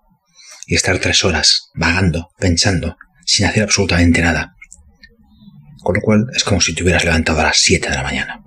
y 0.66 0.76
estar 0.76 0.98
tres 1.00 1.24
horas 1.24 1.70
vagando, 1.76 2.30
pensando, 2.40 2.98
sin 3.26 3.46
hacer 3.46 3.64
absolutamente 3.64 4.22
nada. 4.22 4.56
Con 5.84 5.96
lo 5.96 6.02
cual 6.02 6.26
es 6.34 6.44
como 6.44 6.62
si 6.62 6.74
te 6.74 6.84
hubieras 6.84 7.04
levantado 7.04 7.42
a 7.42 7.44
las 7.44 7.58
7 7.58 7.90
de 7.90 7.96
la 7.96 8.04
mañana. 8.04 8.42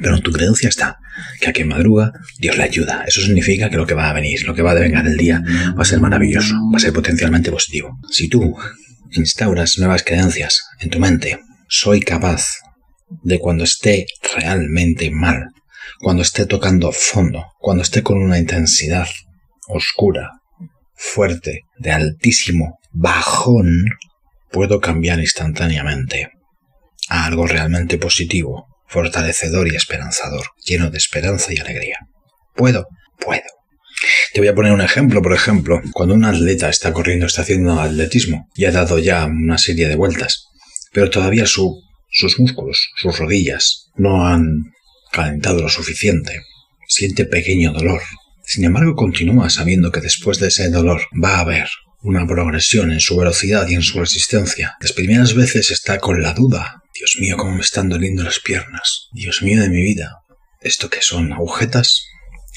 Pero 0.00 0.16
en 0.16 0.22
tu 0.22 0.32
creencia 0.32 0.68
está 0.68 0.98
que 1.40 1.50
a 1.50 1.52
quien 1.52 1.68
madruga, 1.68 2.12
Dios 2.38 2.56
le 2.56 2.64
ayuda. 2.64 3.04
Eso 3.06 3.20
significa 3.20 3.68
que 3.70 3.76
lo 3.76 3.86
que 3.86 3.94
va 3.94 4.08
a 4.08 4.12
venir, 4.12 4.42
lo 4.44 4.54
que 4.54 4.62
va 4.62 4.72
a 4.72 4.74
devengar 4.74 5.06
el 5.06 5.16
día, 5.16 5.42
va 5.78 5.82
a 5.82 5.84
ser 5.84 6.00
maravilloso, 6.00 6.54
va 6.72 6.76
a 6.76 6.80
ser 6.80 6.92
potencialmente 6.92 7.50
positivo. 7.50 7.98
Si 8.10 8.28
tú 8.28 8.56
instauras 9.10 9.78
nuevas 9.78 10.02
creencias 10.02 10.60
en 10.80 10.90
tu 10.90 10.98
mente, 10.98 11.38
soy 11.68 12.00
capaz 12.00 12.46
de 13.22 13.38
cuando 13.38 13.64
esté 13.64 14.06
realmente 14.34 15.10
mal, 15.10 15.48
cuando 16.00 16.22
esté 16.22 16.46
tocando 16.46 16.92
fondo, 16.92 17.44
cuando 17.58 17.82
esté 17.82 18.02
con 18.02 18.18
una 18.18 18.38
intensidad 18.38 19.06
oscura, 19.68 20.30
fuerte, 20.94 21.62
de 21.78 21.92
altísimo 21.92 22.78
bajón, 22.92 23.86
puedo 24.50 24.80
cambiar 24.80 25.18
instantáneamente 25.18 26.30
a 27.08 27.26
algo 27.26 27.46
realmente 27.46 27.98
positivo, 27.98 28.66
fortalecedor 28.86 29.68
y 29.68 29.76
esperanzador, 29.76 30.44
lleno 30.64 30.90
de 30.90 30.98
esperanza 30.98 31.52
y 31.52 31.58
alegría. 31.58 31.98
¿Puedo? 32.54 32.86
Puedo. 33.18 33.42
Te 34.32 34.40
voy 34.40 34.48
a 34.48 34.54
poner 34.54 34.72
un 34.72 34.80
ejemplo, 34.80 35.22
por 35.22 35.32
ejemplo, 35.32 35.80
cuando 35.92 36.14
un 36.14 36.24
atleta 36.24 36.68
está 36.68 36.92
corriendo, 36.92 37.26
está 37.26 37.42
haciendo 37.42 37.80
atletismo 37.80 38.48
y 38.54 38.64
ha 38.64 38.72
dado 38.72 38.98
ya 38.98 39.26
una 39.26 39.58
serie 39.58 39.88
de 39.88 39.96
vueltas, 39.96 40.46
pero 40.92 41.10
todavía 41.10 41.46
su, 41.46 41.82
sus 42.10 42.38
músculos, 42.38 42.90
sus 42.96 43.18
rodillas, 43.18 43.90
no 43.96 44.26
han 44.26 44.72
calentado 45.12 45.60
lo 45.60 45.68
suficiente. 45.68 46.42
Siente 46.88 47.24
pequeño 47.24 47.72
dolor. 47.72 48.02
Sin 48.44 48.64
embargo, 48.64 48.94
continúa 48.94 49.50
sabiendo 49.50 49.92
que 49.92 50.00
después 50.00 50.38
de 50.38 50.48
ese 50.48 50.68
dolor 50.70 51.02
va 51.22 51.36
a 51.36 51.40
haber 51.40 51.68
una 52.02 52.26
progresión 52.26 52.92
en 52.92 53.00
su 53.00 53.16
velocidad 53.16 53.66
y 53.68 53.74
en 53.74 53.82
su 53.82 53.98
resistencia. 53.98 54.76
Las 54.80 54.92
primeras 54.92 55.34
veces 55.34 55.70
está 55.70 55.98
con 55.98 56.22
la 56.22 56.34
duda. 56.34 56.82
Dios 56.94 57.16
mío, 57.20 57.36
cómo 57.36 57.54
me 57.54 57.60
están 57.60 57.88
doliendo 57.88 58.22
las 58.22 58.40
piernas. 58.40 59.08
Dios 59.12 59.42
mío 59.42 59.60
de 59.60 59.70
mi 59.70 59.82
vida. 59.82 60.18
¿Esto 60.60 60.90
qué 60.90 61.00
son? 61.00 61.32
¿Agujetas? 61.32 62.04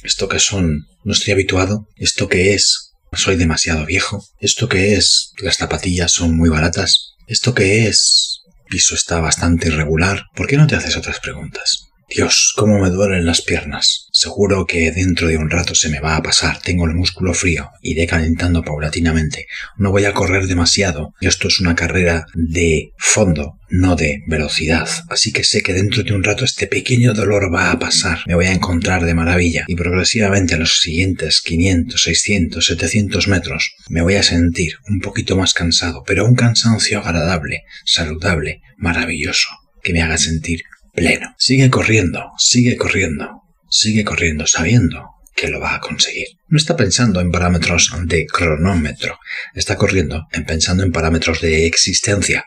¿Esto 0.04 0.28
qué 0.28 0.40
son? 0.40 0.88
No 1.04 1.14
estoy 1.14 1.34
habituado. 1.34 1.88
¿Esto 1.96 2.28
qué 2.28 2.54
es? 2.54 2.94
¿Soy 3.14 3.38
demasiado 3.38 3.86
viejo? 3.86 4.26
¿Esto 4.40 4.68
qué 4.68 4.96
es? 4.96 5.32
¿Las 5.42 5.58
zapatillas 5.58 6.12
son 6.12 6.36
muy 6.36 6.50
baratas? 6.50 7.14
¿Esto 7.28 7.54
qué 7.54 7.88
es? 7.88 8.42
¿El 8.66 8.70
piso 8.70 8.96
está 8.96 9.20
bastante 9.20 9.68
irregular? 9.68 10.26
¿Por 10.36 10.48
qué 10.48 10.58
no 10.58 10.68
te 10.68 10.76
haces 10.76 10.98
otras 10.98 11.20
preguntas? 11.20 11.86
Dios, 12.08 12.54
cómo 12.56 12.80
me 12.80 12.90
duelen 12.90 13.26
las 13.26 13.42
piernas. 13.42 14.08
Seguro 14.12 14.66
que 14.66 14.92
dentro 14.92 15.28
de 15.28 15.38
un 15.38 15.50
rato 15.50 15.74
se 15.74 15.90
me 15.90 16.00
va 16.00 16.16
a 16.16 16.22
pasar. 16.22 16.62
Tengo 16.62 16.86
el 16.86 16.94
músculo 16.94 17.34
frío. 17.34 17.72
Iré 17.82 18.06
calentando 18.06 18.64
paulatinamente. 18.64 19.48
No 19.78 19.92
voy 19.92 20.06
a 20.06 20.14
correr 20.14 20.48
demasiado. 20.48 21.14
Esto 21.20 21.48
es 21.48 21.60
una 21.60 21.76
carrera 21.76 22.28
de 22.36 22.94
fondo, 22.98 23.60
no 23.70 23.96
de 23.96 24.22
velocidad. 24.28 24.88
Así 25.10 25.34
que 25.34 25.44
sé 25.44 25.64
que 25.64 25.74
dentro 25.74 26.04
de 26.04 26.14
un 26.14 26.24
rato 26.24 26.46
este 26.46 26.68
pequeño 26.68 27.14
dolor 27.14 27.54
va 27.54 27.72
a 27.72 27.80
pasar. 27.80 28.20
Me 28.28 28.36
voy 28.36 28.46
a 28.46 28.54
encontrar 28.54 29.04
de 29.04 29.16
maravilla. 29.16 29.66
Y 29.68 29.76
progresivamente 29.76 30.54
en 30.54 30.62
los 30.62 30.80
siguientes 30.80 31.42
500, 31.42 32.02
600, 32.02 32.66
700 32.66 33.28
metros 33.28 33.76
me 33.90 34.02
voy 34.02 34.16
a 34.16 34.24
sentir 34.24 34.74
un 34.88 35.00
poquito 35.00 35.38
más 35.38 35.54
cansado, 35.54 36.04
pero 36.06 36.26
un 36.26 36.36
cansancio 36.36 37.00
agradable, 37.00 37.64
saludable, 37.84 38.62
maravilloso, 38.78 39.50
que 39.84 39.94
me 39.94 40.02
haga 40.02 40.18
sentir 40.18 40.64
pleno. 40.96 41.36
Sigue 41.38 41.70
corriendo, 41.70 42.32
sigue 42.38 42.78
corriendo, 42.78 43.44
sigue 43.70 44.04
corriendo 44.04 44.48
sabiendo 44.48 45.12
que 45.36 45.50
lo 45.50 45.60
va 45.60 45.76
a 45.76 45.80
conseguir. 45.82 46.28
No 46.48 46.58
está 46.58 46.76
pensando 46.78 47.20
en 47.20 47.32
parámetros 47.32 47.92
de 48.06 48.26
cronómetro, 48.26 49.20
está 49.54 49.76
corriendo 49.76 50.28
en 50.32 50.46
pensando 50.46 50.84
en 50.84 50.92
parámetros 50.92 51.42
de 51.42 51.68
existencia. 51.68 52.46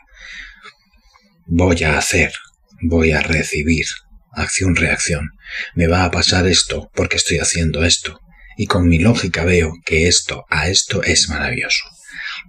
Voy 1.45 1.83
a 1.83 1.97
hacer, 1.97 2.33
voy 2.81 3.11
a 3.11 3.21
recibir, 3.21 3.85
acción-reacción. 4.33 5.29
Me 5.75 5.87
va 5.87 6.03
a 6.03 6.11
pasar 6.11 6.47
esto 6.47 6.89
porque 6.93 7.17
estoy 7.17 7.37
haciendo 7.37 7.83
esto. 7.85 8.19
Y 8.57 8.65
con 8.65 8.89
mi 8.89 8.99
lógica 8.99 9.45
veo 9.45 9.73
que 9.85 10.07
esto 10.07 10.45
a 10.49 10.67
esto 10.67 11.01
es 11.03 11.29
maravilloso 11.29 11.85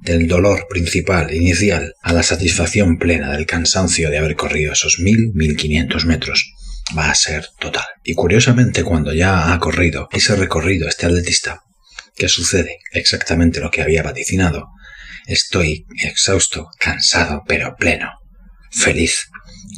del 0.02 0.28
dolor 0.28 0.66
principal 0.68 1.34
inicial 1.34 1.94
a 2.02 2.12
la 2.12 2.22
satisfacción 2.22 2.98
plena 2.98 3.32
del 3.32 3.46
cansancio 3.46 4.10
de 4.10 4.18
haber 4.18 4.36
corrido 4.36 4.72
esos 4.72 4.98
mil, 4.98 5.32
mil 5.34 5.56
quinientos 5.56 6.06
metros 6.06 6.52
va 6.96 7.10
a 7.10 7.14
ser 7.14 7.46
total. 7.58 7.86
Y 8.02 8.14
curiosamente 8.14 8.82
cuando 8.82 9.12
ya 9.12 9.52
ha 9.52 9.58
corrido 9.58 10.08
ese 10.12 10.36
recorrido 10.36 10.88
este 10.88 11.06
atletista, 11.06 11.62
¿qué 12.16 12.28
sucede? 12.28 12.78
Exactamente 12.92 13.60
lo 13.60 13.70
que 13.70 13.82
había 13.82 14.02
vaticinado. 14.02 14.68
Estoy 15.26 15.86
exhausto, 16.02 16.68
cansado, 16.78 17.44
pero 17.46 17.76
pleno, 17.76 18.10
feliz. 18.70 19.28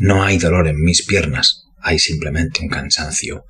No 0.01 0.23
hay 0.23 0.39
dolor 0.39 0.69
en 0.69 0.81
mis 0.81 1.05
piernas, 1.05 1.65
hay 1.83 1.99
simplemente 1.99 2.61
un 2.63 2.69
cansancio 2.69 3.45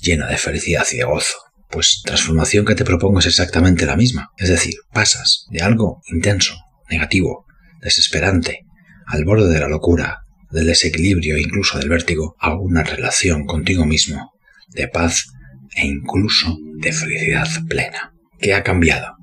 lleno 0.00 0.26
de 0.26 0.36
felicidad 0.36 0.86
y 0.92 0.98
de 0.98 1.04
gozo 1.04 1.45
pues 1.70 2.02
transformación 2.04 2.64
que 2.64 2.74
te 2.74 2.84
propongo 2.84 3.18
es 3.18 3.26
exactamente 3.26 3.86
la 3.86 3.96
misma. 3.96 4.30
Es 4.36 4.48
decir, 4.48 4.74
pasas 4.92 5.46
de 5.50 5.62
algo 5.62 6.00
intenso, 6.08 6.54
negativo, 6.88 7.46
desesperante, 7.80 8.60
al 9.06 9.24
borde 9.24 9.52
de 9.52 9.60
la 9.60 9.68
locura, 9.68 10.22
del 10.50 10.66
desequilibrio 10.66 11.36
e 11.36 11.42
incluso 11.42 11.78
del 11.78 11.88
vértigo, 11.88 12.36
a 12.38 12.54
una 12.54 12.82
relación 12.82 13.46
contigo 13.46 13.84
mismo, 13.84 14.32
de 14.68 14.88
paz 14.88 15.26
e 15.74 15.86
incluso 15.86 16.56
de 16.78 16.92
felicidad 16.92 17.48
plena. 17.68 18.12
¿Qué 18.38 18.54
ha 18.54 18.62
cambiado? 18.62 19.16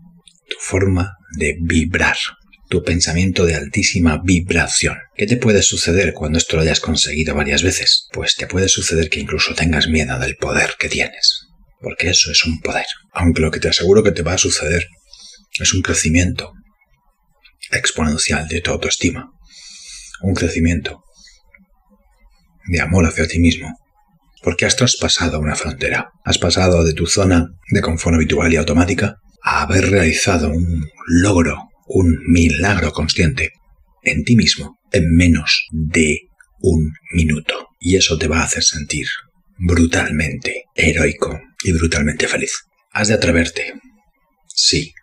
Tu 0.48 0.58
forma 0.60 1.18
de 1.38 1.58
vibrar, 1.62 2.18
tu 2.70 2.84
pensamiento 2.84 3.46
de 3.46 3.56
altísima 3.56 4.22
vibración. 4.24 4.98
¿Qué 5.16 5.28
te 5.28 5.38
puede 5.38 5.62
suceder 5.62 6.14
cuando 6.14 6.38
esto 6.38 6.58
lo 6.58 6.64
hayas 6.64 6.80
conseguido 6.80 7.36
varias 7.36 7.64
veces? 7.64 8.08
Pues 8.12 8.36
te 8.36 8.48
puede 8.48 8.68
suceder 8.68 9.10
que 9.10 9.20
incluso 9.20 9.54
tengas 9.54 9.88
miedo 9.88 10.20
del 10.20 10.36
poder 10.36 10.76
que 10.78 10.90
tienes 10.90 11.43
porque 11.84 12.10
eso 12.10 12.32
es 12.32 12.46
un 12.46 12.60
poder. 12.62 12.86
Aunque 13.12 13.42
lo 13.42 13.52
que 13.52 13.60
te 13.60 13.68
aseguro 13.68 14.02
que 14.02 14.12
te 14.12 14.24
va 14.24 14.34
a 14.34 14.38
suceder 14.38 14.88
es 15.60 15.74
un 15.74 15.82
crecimiento 15.82 16.54
exponencial 17.72 18.48
de 18.48 18.62
tu 18.62 18.72
autoestima, 18.72 19.30
un 20.22 20.34
crecimiento 20.34 21.04
de 22.68 22.80
amor 22.82 23.06
hacia 23.06 23.28
ti 23.28 23.40
mismo, 23.40 23.78
porque 24.42 24.66
has 24.66 24.76
traspasado 24.76 25.40
una 25.40 25.56
frontera, 25.56 26.12
has 26.24 26.38
pasado 26.38 26.84
de 26.84 26.94
tu 26.94 27.06
zona 27.06 27.50
de 27.70 27.82
confort 27.82 28.16
habitual 28.16 28.54
y 28.54 28.56
automática 28.56 29.18
a 29.44 29.64
haber 29.64 29.90
realizado 29.90 30.50
un 30.50 30.90
logro, 31.08 31.70
un 31.88 32.18
milagro 32.28 32.94
consciente 32.94 33.52
en 34.04 34.24
ti 34.24 34.36
mismo 34.36 34.80
en 34.92 35.14
menos 35.16 35.68
de 35.72 36.22
un 36.60 36.94
minuto. 37.12 37.68
Y 37.80 37.98
eso 37.98 38.18
te 38.18 38.28
va 38.28 38.40
a 38.40 38.46
hacer 38.46 38.64
sentir 38.64 39.08
brutalmente 39.58 40.66
heroico 40.76 41.40
y 41.64 41.72
brutalmente 41.74 42.28
feliz. 42.28 42.64
Has 42.92 43.08
de 43.08 43.16
atreverte. 43.16 43.74
Sí. 44.48 44.94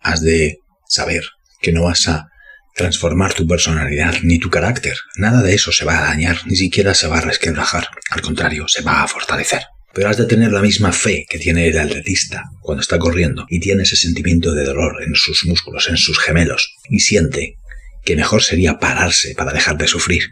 Has 0.00 0.20
de 0.20 0.58
saber 0.86 1.24
que 1.60 1.72
no 1.72 1.84
vas 1.84 2.08
a 2.08 2.28
transformar 2.74 3.34
tu 3.34 3.46
personalidad 3.46 4.16
ni 4.22 4.38
tu 4.38 4.50
carácter. 4.50 4.96
Nada 5.16 5.42
de 5.42 5.54
eso 5.54 5.72
se 5.72 5.84
va 5.84 5.98
a 5.98 6.08
dañar, 6.08 6.38
ni 6.46 6.56
siquiera 6.56 6.94
se 6.94 7.06
va 7.06 7.18
a 7.18 7.22
resquebrajar. 7.22 7.88
Al 8.10 8.20
contrario, 8.20 8.66
se 8.68 8.82
va 8.82 9.02
a 9.02 9.08
fortalecer. 9.08 9.62
Pero 9.94 10.08
has 10.08 10.16
de 10.16 10.26
tener 10.26 10.50
la 10.50 10.60
misma 10.60 10.92
fe 10.92 11.24
que 11.28 11.38
tiene 11.38 11.68
el 11.68 11.78
atletista 11.78 12.44
cuando 12.60 12.82
está 12.82 12.98
corriendo 12.98 13.46
y 13.48 13.60
tiene 13.60 13.84
ese 13.84 13.96
sentimiento 13.96 14.52
de 14.52 14.64
dolor 14.64 15.02
en 15.04 15.14
sus 15.14 15.44
músculos, 15.44 15.88
en 15.88 15.96
sus 15.96 16.18
gemelos, 16.18 16.74
y 16.90 16.98
siente 16.98 17.58
que 18.04 18.16
mejor 18.16 18.42
sería 18.42 18.78
pararse 18.78 19.34
para 19.36 19.52
dejar 19.52 19.78
de 19.78 19.86
sufrir 19.86 20.30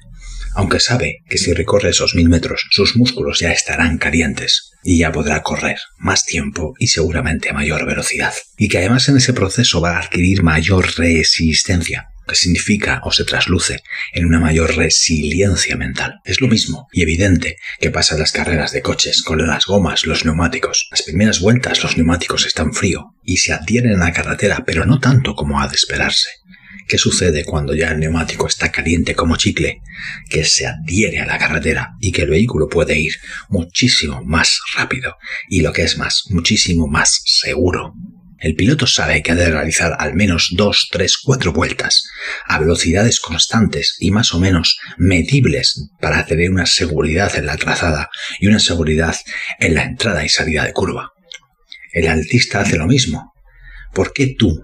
aunque 0.55 0.81
sabe 0.81 1.19
que 1.29 1.39
si 1.39 1.53
recorre 1.53 1.91
esos 1.91 2.15
mil 2.15 2.29
metros 2.29 2.67
sus 2.71 2.97
músculos 2.97 3.41
ya 3.41 3.53
estarán 3.53 3.99
calientes 3.99 4.73
y 4.83 4.99
ya 4.99 5.13
podrá 5.13 5.43
correr 5.43 5.79
más 5.99 6.25
tiempo 6.25 6.75
y 6.79 6.89
seguramente 6.89 7.51
a 7.51 7.53
mayor 7.53 7.87
velocidad. 7.87 8.35
Y 8.57 8.69
que 8.69 8.79
además 8.79 9.09
en 9.09 9.17
ese 9.17 9.33
proceso 9.33 9.81
va 9.81 9.97
a 9.97 10.01
adquirir 10.01 10.43
mayor 10.43 10.97
resistencia, 10.97 12.09
que 12.27 12.35
significa 12.35 13.01
o 13.05 13.13
se 13.13 13.25
trasluce 13.25 13.83
en 14.13 14.27
una 14.27 14.41
mayor 14.41 14.77
resiliencia 14.77 15.77
mental. 15.77 16.21
Es 16.25 16.41
lo 16.41 16.49
mismo 16.49 16.89
y 16.93 17.03
evidente 17.03 17.57
que 17.81 17.91
pasa 17.91 18.15
en 18.15 18.21
las 18.21 18.33
carreras 18.33 18.73
de 18.73 18.83
coches 18.83 19.23
con 19.23 19.45
las 19.47 19.67
gomas, 19.67 20.07
los 20.07 20.25
neumáticos. 20.25 20.89
Las 20.91 21.03
primeras 21.03 21.41
vueltas 21.41 21.83
los 21.83 21.97
neumáticos 21.97 22.47
están 22.47 22.73
frío 22.73 23.15
y 23.25 23.39
se 23.39 23.53
adhieren 23.53 24.01
a 24.01 24.07
la 24.07 24.13
carretera, 24.13 24.65
pero 24.67 24.85
no 24.85 24.99
tanto 24.99 25.35
como 25.35 25.61
ha 25.61 25.69
de 25.69 25.77
esperarse. 25.77 26.29
¿Qué 26.93 26.99
sucede 26.99 27.47
cuando 27.47 27.75
ya 27.75 27.89
el 27.89 28.01
neumático 28.01 28.47
está 28.47 28.71
caliente 28.71 29.15
como 29.15 29.39
chicle? 29.39 29.81
Que 30.29 30.45
se 30.45 30.67
adhiere 30.67 31.21
a 31.21 31.25
la 31.25 31.39
carretera 31.39 31.95
y 32.01 32.13
que 32.13 32.21
el 32.21 32.29
vehículo 32.29 32.69
puede 32.69 33.01
ir 33.01 33.15
muchísimo 33.49 34.23
más 34.23 34.61
rápido 34.77 35.17
y 35.49 35.63
lo 35.63 35.73
que 35.73 35.85
es 35.85 35.97
más, 35.97 36.25
muchísimo 36.29 36.89
más 36.89 37.23
seguro. 37.25 37.95
El 38.39 38.57
piloto 38.57 38.87
sabe 38.87 39.23
que 39.23 39.33
ha 39.33 39.35
de 39.35 39.51
realizar 39.51 39.97
al 39.99 40.15
menos 40.15 40.51
dos, 40.55 40.91
tres, 40.93 41.17
cuatro 41.17 41.55
vueltas 41.55 42.11
a 42.45 42.59
velocidades 42.59 43.21
constantes 43.21 43.97
y 43.99 44.11
más 44.11 44.35
o 44.35 44.39
menos 44.39 44.79
medibles 44.99 45.89
para 45.99 46.27
tener 46.27 46.51
una 46.51 46.67
seguridad 46.67 47.35
en 47.37 47.47
la 47.47 47.57
trazada 47.57 48.11
y 48.39 48.49
una 48.49 48.61
seguridad 48.61 49.17
en 49.61 49.77
la 49.77 49.85
entrada 49.85 50.27
y 50.27 50.29
salida 50.29 50.67
de 50.67 50.75
curva. 50.75 51.09
El 51.95 52.07
altista 52.09 52.61
hace 52.61 52.77
lo 52.77 52.87
mismo. 52.87 53.33
¿Por 53.95 54.13
qué 54.13 54.35
tú 54.39 54.63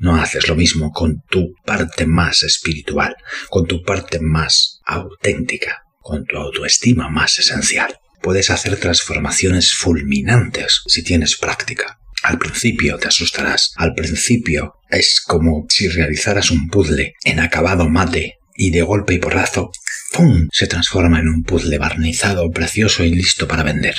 no 0.00 0.16
haces 0.16 0.48
lo 0.48 0.56
mismo 0.56 0.90
con 0.92 1.22
tu 1.28 1.54
parte 1.64 2.06
más 2.06 2.42
espiritual, 2.42 3.14
con 3.50 3.66
tu 3.66 3.82
parte 3.82 4.18
más 4.18 4.80
auténtica, 4.84 5.84
con 6.00 6.24
tu 6.24 6.38
autoestima 6.38 7.08
más 7.10 7.38
esencial. 7.38 7.98
Puedes 8.22 8.50
hacer 8.50 8.78
transformaciones 8.78 9.72
fulminantes 9.72 10.82
si 10.86 11.04
tienes 11.04 11.36
práctica. 11.36 11.98
Al 12.22 12.38
principio 12.38 12.98
te 12.98 13.08
asustarás, 13.08 13.72
al 13.76 13.94
principio 13.94 14.74
es 14.90 15.20
como 15.20 15.66
si 15.68 15.88
realizaras 15.88 16.50
un 16.50 16.68
puzzle 16.68 17.14
en 17.24 17.40
acabado 17.40 17.88
mate 17.88 18.38
y 18.54 18.70
de 18.70 18.82
golpe 18.82 19.14
y 19.14 19.18
porrazo, 19.18 19.70
¡pum! 20.12 20.48
se 20.52 20.66
transforma 20.66 21.20
en 21.20 21.28
un 21.28 21.42
puzzle 21.42 21.78
barnizado, 21.78 22.50
precioso 22.50 23.04
y 23.04 23.14
listo 23.14 23.46
para 23.48 23.62
vender. 23.62 23.96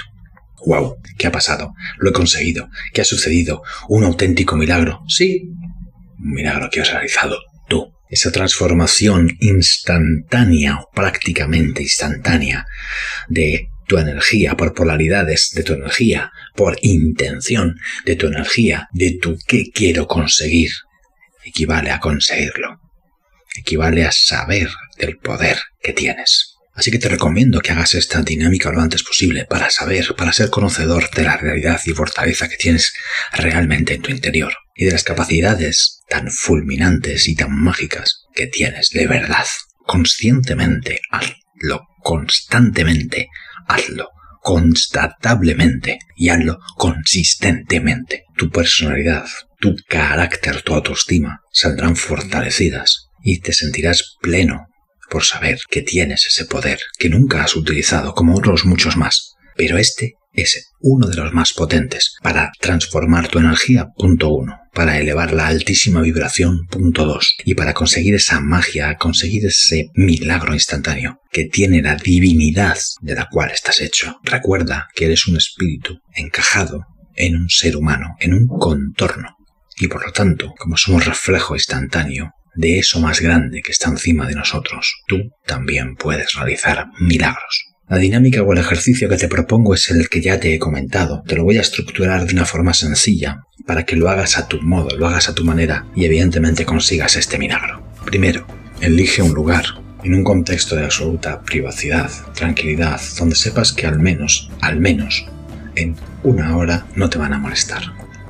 ¡Wow! 0.65 0.97
¿Qué 1.17 1.27
ha 1.27 1.31
pasado? 1.31 1.73
Lo 1.97 2.09
he 2.09 2.13
conseguido. 2.13 2.69
¿Qué 2.93 3.01
ha 3.01 3.05
sucedido? 3.05 3.63
Un 3.89 4.03
auténtico 4.03 4.55
milagro. 4.55 5.01
Sí, 5.07 5.49
un 6.21 6.33
milagro 6.33 6.69
que 6.69 6.81
has 6.81 6.91
realizado 6.91 7.37
tú. 7.67 7.93
esa 8.09 8.29
transformación 8.29 9.37
instantánea 9.39 10.79
o 10.81 10.89
prácticamente 10.93 11.81
instantánea 11.81 12.65
de 13.29 13.69
tu 13.87 13.97
energía, 13.97 14.55
por 14.55 14.73
polaridades 14.73 15.51
de 15.53 15.63
tu 15.63 15.73
energía, 15.73 16.31
por 16.53 16.77
intención 16.81 17.77
de 18.05 18.17
tu 18.17 18.27
energía, 18.27 18.89
de 18.91 19.17
tu 19.21 19.37
qué 19.47 19.71
quiero 19.73 20.07
conseguir, 20.07 20.71
equivale 21.45 21.91
a 21.91 21.99
conseguirlo. 21.99 22.79
Equivale 23.55 24.05
a 24.05 24.11
saber 24.11 24.69
del 24.97 25.17
poder 25.17 25.57
que 25.81 25.93
tienes. 25.93 26.50
Así 26.81 26.89
que 26.89 26.97
te 26.97 27.09
recomiendo 27.09 27.59
que 27.59 27.73
hagas 27.73 27.93
esta 27.93 28.23
dinámica 28.23 28.71
lo 28.71 28.81
antes 28.81 29.03
posible 29.03 29.45
para 29.45 29.69
saber, 29.69 30.15
para 30.17 30.33
ser 30.33 30.49
conocedor 30.49 31.11
de 31.11 31.21
la 31.21 31.37
realidad 31.37 31.79
y 31.85 31.91
fortaleza 31.91 32.49
que 32.49 32.57
tienes 32.57 32.91
realmente 33.31 33.93
en 33.93 34.01
tu 34.01 34.09
interior 34.09 34.51
y 34.73 34.85
de 34.85 34.93
las 34.93 35.03
capacidades 35.03 36.01
tan 36.09 36.31
fulminantes 36.31 37.27
y 37.27 37.35
tan 37.35 37.55
mágicas 37.55 38.23
que 38.33 38.47
tienes 38.47 38.89
de 38.89 39.05
verdad. 39.05 39.45
Conscientemente 39.85 41.01
hazlo, 41.11 41.87
constantemente 42.01 43.27
hazlo, 43.67 44.09
constatablemente 44.41 45.99
y 46.15 46.29
hazlo 46.29 46.57
consistentemente. 46.77 48.23
Tu 48.35 48.49
personalidad, 48.49 49.27
tu 49.59 49.75
carácter, 49.87 50.63
tu 50.63 50.73
autoestima 50.73 51.41
saldrán 51.53 51.95
fortalecidas 51.95 53.09
y 53.21 53.39
te 53.39 53.53
sentirás 53.53 54.17
pleno 54.19 54.65
por 55.11 55.25
saber 55.25 55.59
que 55.69 55.81
tienes 55.81 56.25
ese 56.25 56.45
poder 56.45 56.79
que 56.97 57.09
nunca 57.09 57.43
has 57.43 57.55
utilizado 57.55 58.13
como 58.13 58.35
otros 58.35 58.65
muchos 58.65 58.95
más. 58.95 59.33
Pero 59.57 59.77
este 59.77 60.13
es 60.31 60.71
uno 60.79 61.07
de 61.07 61.17
los 61.17 61.33
más 61.33 61.51
potentes 61.51 62.15
para 62.23 62.51
transformar 62.61 63.27
tu 63.27 63.39
energía, 63.39 63.87
punto 63.97 64.29
uno, 64.29 64.57
para 64.73 64.97
elevar 64.97 65.33
la 65.33 65.47
altísima 65.47 66.01
vibración, 66.01 66.65
punto 66.69 67.05
dos, 67.05 67.35
y 67.43 67.55
para 67.55 67.73
conseguir 67.73 68.15
esa 68.15 68.39
magia, 68.39 68.95
conseguir 68.95 69.45
ese 69.45 69.89
milagro 69.93 70.53
instantáneo 70.53 71.19
que 71.29 71.45
tiene 71.45 71.81
la 71.81 71.97
divinidad 71.97 72.77
de 73.01 73.15
la 73.15 73.27
cual 73.29 73.51
estás 73.51 73.81
hecho. 73.81 74.19
Recuerda 74.23 74.87
que 74.95 75.05
eres 75.05 75.27
un 75.27 75.35
espíritu 75.35 75.99
encajado 76.15 76.85
en 77.15 77.35
un 77.35 77.49
ser 77.49 77.75
humano, 77.75 78.15
en 78.19 78.33
un 78.33 78.47
contorno, 78.47 79.35
y 79.77 79.87
por 79.87 80.05
lo 80.05 80.13
tanto, 80.13 80.53
como 80.57 80.77
somos 80.77 81.05
reflejo 81.05 81.55
instantáneo, 81.55 82.31
de 82.55 82.79
eso 82.79 82.99
más 82.99 83.21
grande 83.21 83.61
que 83.61 83.71
está 83.71 83.89
encima 83.89 84.27
de 84.27 84.35
nosotros, 84.35 85.01
tú 85.07 85.31
también 85.45 85.95
puedes 85.95 86.33
realizar 86.33 86.87
milagros. 86.99 87.71
La 87.91 87.97
dinámica 87.97 88.41
o 88.41 88.53
el 88.53 88.59
ejercicio 88.59 89.09
que 89.09 89.17
te 89.17 89.27
propongo 89.27 89.73
es 89.73 89.89
el 89.89 90.07
que 90.07 90.21
ya 90.21 90.39
te 90.39 90.53
he 90.53 90.59
comentado. 90.59 91.23
Te 91.27 91.35
lo 91.35 91.43
voy 91.43 91.57
a 91.57 91.61
estructurar 91.61 92.25
de 92.25 92.33
una 92.33 92.45
forma 92.45 92.73
sencilla 92.73 93.41
para 93.67 93.83
que 93.83 93.97
lo 93.97 94.09
hagas 94.09 94.37
a 94.37 94.47
tu 94.47 94.61
modo, 94.61 94.95
lo 94.95 95.07
hagas 95.07 95.27
a 95.27 95.35
tu 95.35 95.43
manera 95.43 95.85
y 95.93 96.05
evidentemente 96.05 96.65
consigas 96.65 97.17
este 97.17 97.37
milagro. 97.37 97.85
Primero, 98.05 98.47
elige 98.79 99.21
un 99.21 99.33
lugar 99.33 99.65
en 100.05 100.15
un 100.15 100.23
contexto 100.23 100.77
de 100.77 100.85
absoluta 100.85 101.41
privacidad, 101.41 102.09
tranquilidad, 102.33 103.01
donde 103.17 103.35
sepas 103.35 103.73
que 103.73 103.85
al 103.85 103.99
menos, 103.99 104.49
al 104.61 104.79
menos, 104.79 105.25
en 105.75 105.97
una 106.23 106.55
hora 106.55 106.85
no 106.95 107.09
te 107.09 107.17
van 107.17 107.33
a 107.33 107.39
molestar. 107.39 107.81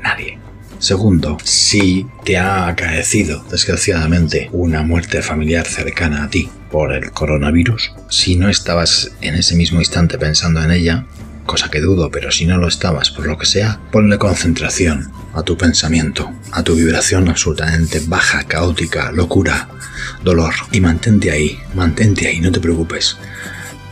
Nadie. 0.01 0.40
Segundo, 0.81 1.37
si 1.43 2.07
te 2.25 2.39
ha 2.39 2.65
acaecido, 2.65 3.45
desgraciadamente, 3.51 4.49
una 4.51 4.81
muerte 4.81 5.21
familiar 5.21 5.67
cercana 5.67 6.23
a 6.23 6.29
ti 6.31 6.49
por 6.71 6.91
el 6.91 7.11
coronavirus, 7.11 7.93
si 8.09 8.35
no 8.35 8.49
estabas 8.49 9.11
en 9.21 9.35
ese 9.35 9.55
mismo 9.55 9.79
instante 9.79 10.17
pensando 10.17 10.59
en 10.63 10.71
ella, 10.71 11.05
cosa 11.45 11.69
que 11.69 11.81
dudo, 11.81 12.09
pero 12.09 12.31
si 12.31 12.47
no 12.47 12.57
lo 12.57 12.67
estabas 12.67 13.11
por 13.11 13.27
lo 13.27 13.37
que 13.37 13.45
sea, 13.45 13.79
ponle 13.91 14.17
concentración 14.17 15.11
a 15.35 15.43
tu 15.43 15.55
pensamiento, 15.55 16.33
a 16.51 16.63
tu 16.63 16.73
vibración 16.73 17.29
absolutamente 17.29 18.01
baja, 18.07 18.45
caótica, 18.45 19.11
locura, 19.11 19.69
dolor, 20.23 20.55
y 20.71 20.81
mantente 20.81 21.29
ahí, 21.29 21.59
mantente 21.75 22.27
ahí, 22.27 22.39
no 22.39 22.51
te 22.51 22.59
preocupes. 22.59 23.17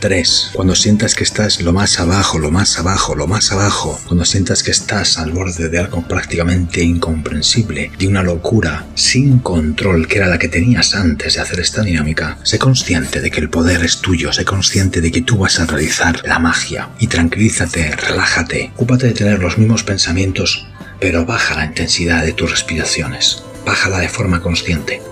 3. 0.00 0.50
Cuando 0.54 0.74
sientas 0.74 1.14
que 1.14 1.24
estás 1.24 1.60
lo 1.60 1.72
más 1.72 2.00
abajo, 2.00 2.38
lo 2.38 2.50
más 2.50 2.78
abajo, 2.78 3.14
lo 3.14 3.26
más 3.26 3.52
abajo, 3.52 4.00
cuando 4.06 4.24
sientas 4.24 4.62
que 4.62 4.70
estás 4.70 5.18
al 5.18 5.32
borde 5.32 5.68
de 5.68 5.78
algo 5.78 6.02
prácticamente 6.08 6.82
incomprensible, 6.82 7.92
de 7.98 8.08
una 8.08 8.22
locura 8.22 8.86
sin 8.94 9.38
control 9.38 10.08
que 10.08 10.18
era 10.18 10.26
la 10.26 10.38
que 10.38 10.48
tenías 10.48 10.94
antes 10.94 11.34
de 11.34 11.40
hacer 11.40 11.60
esta 11.60 11.82
dinámica, 11.82 12.38
sé 12.42 12.58
consciente 12.58 13.20
de 13.20 13.30
que 13.30 13.40
el 13.40 13.50
poder 13.50 13.84
es 13.84 14.00
tuyo, 14.00 14.32
sé 14.32 14.44
consciente 14.44 15.00
de 15.00 15.12
que 15.12 15.22
tú 15.22 15.38
vas 15.38 15.60
a 15.60 15.66
realizar 15.66 16.22
la 16.24 16.38
magia. 16.38 16.88
Y 16.98 17.06
tranquilízate, 17.06 17.94
relájate, 17.94 18.72
ocúpate 18.74 19.08
de 19.08 19.12
tener 19.12 19.38
los 19.38 19.58
mismos 19.58 19.84
pensamientos, 19.84 20.66
pero 20.98 21.26
baja 21.26 21.54
la 21.54 21.66
intensidad 21.66 22.24
de 22.24 22.32
tus 22.32 22.50
respiraciones, 22.50 23.42
bájala 23.66 23.98
de 23.98 24.08
forma 24.08 24.40
consciente. 24.40 25.02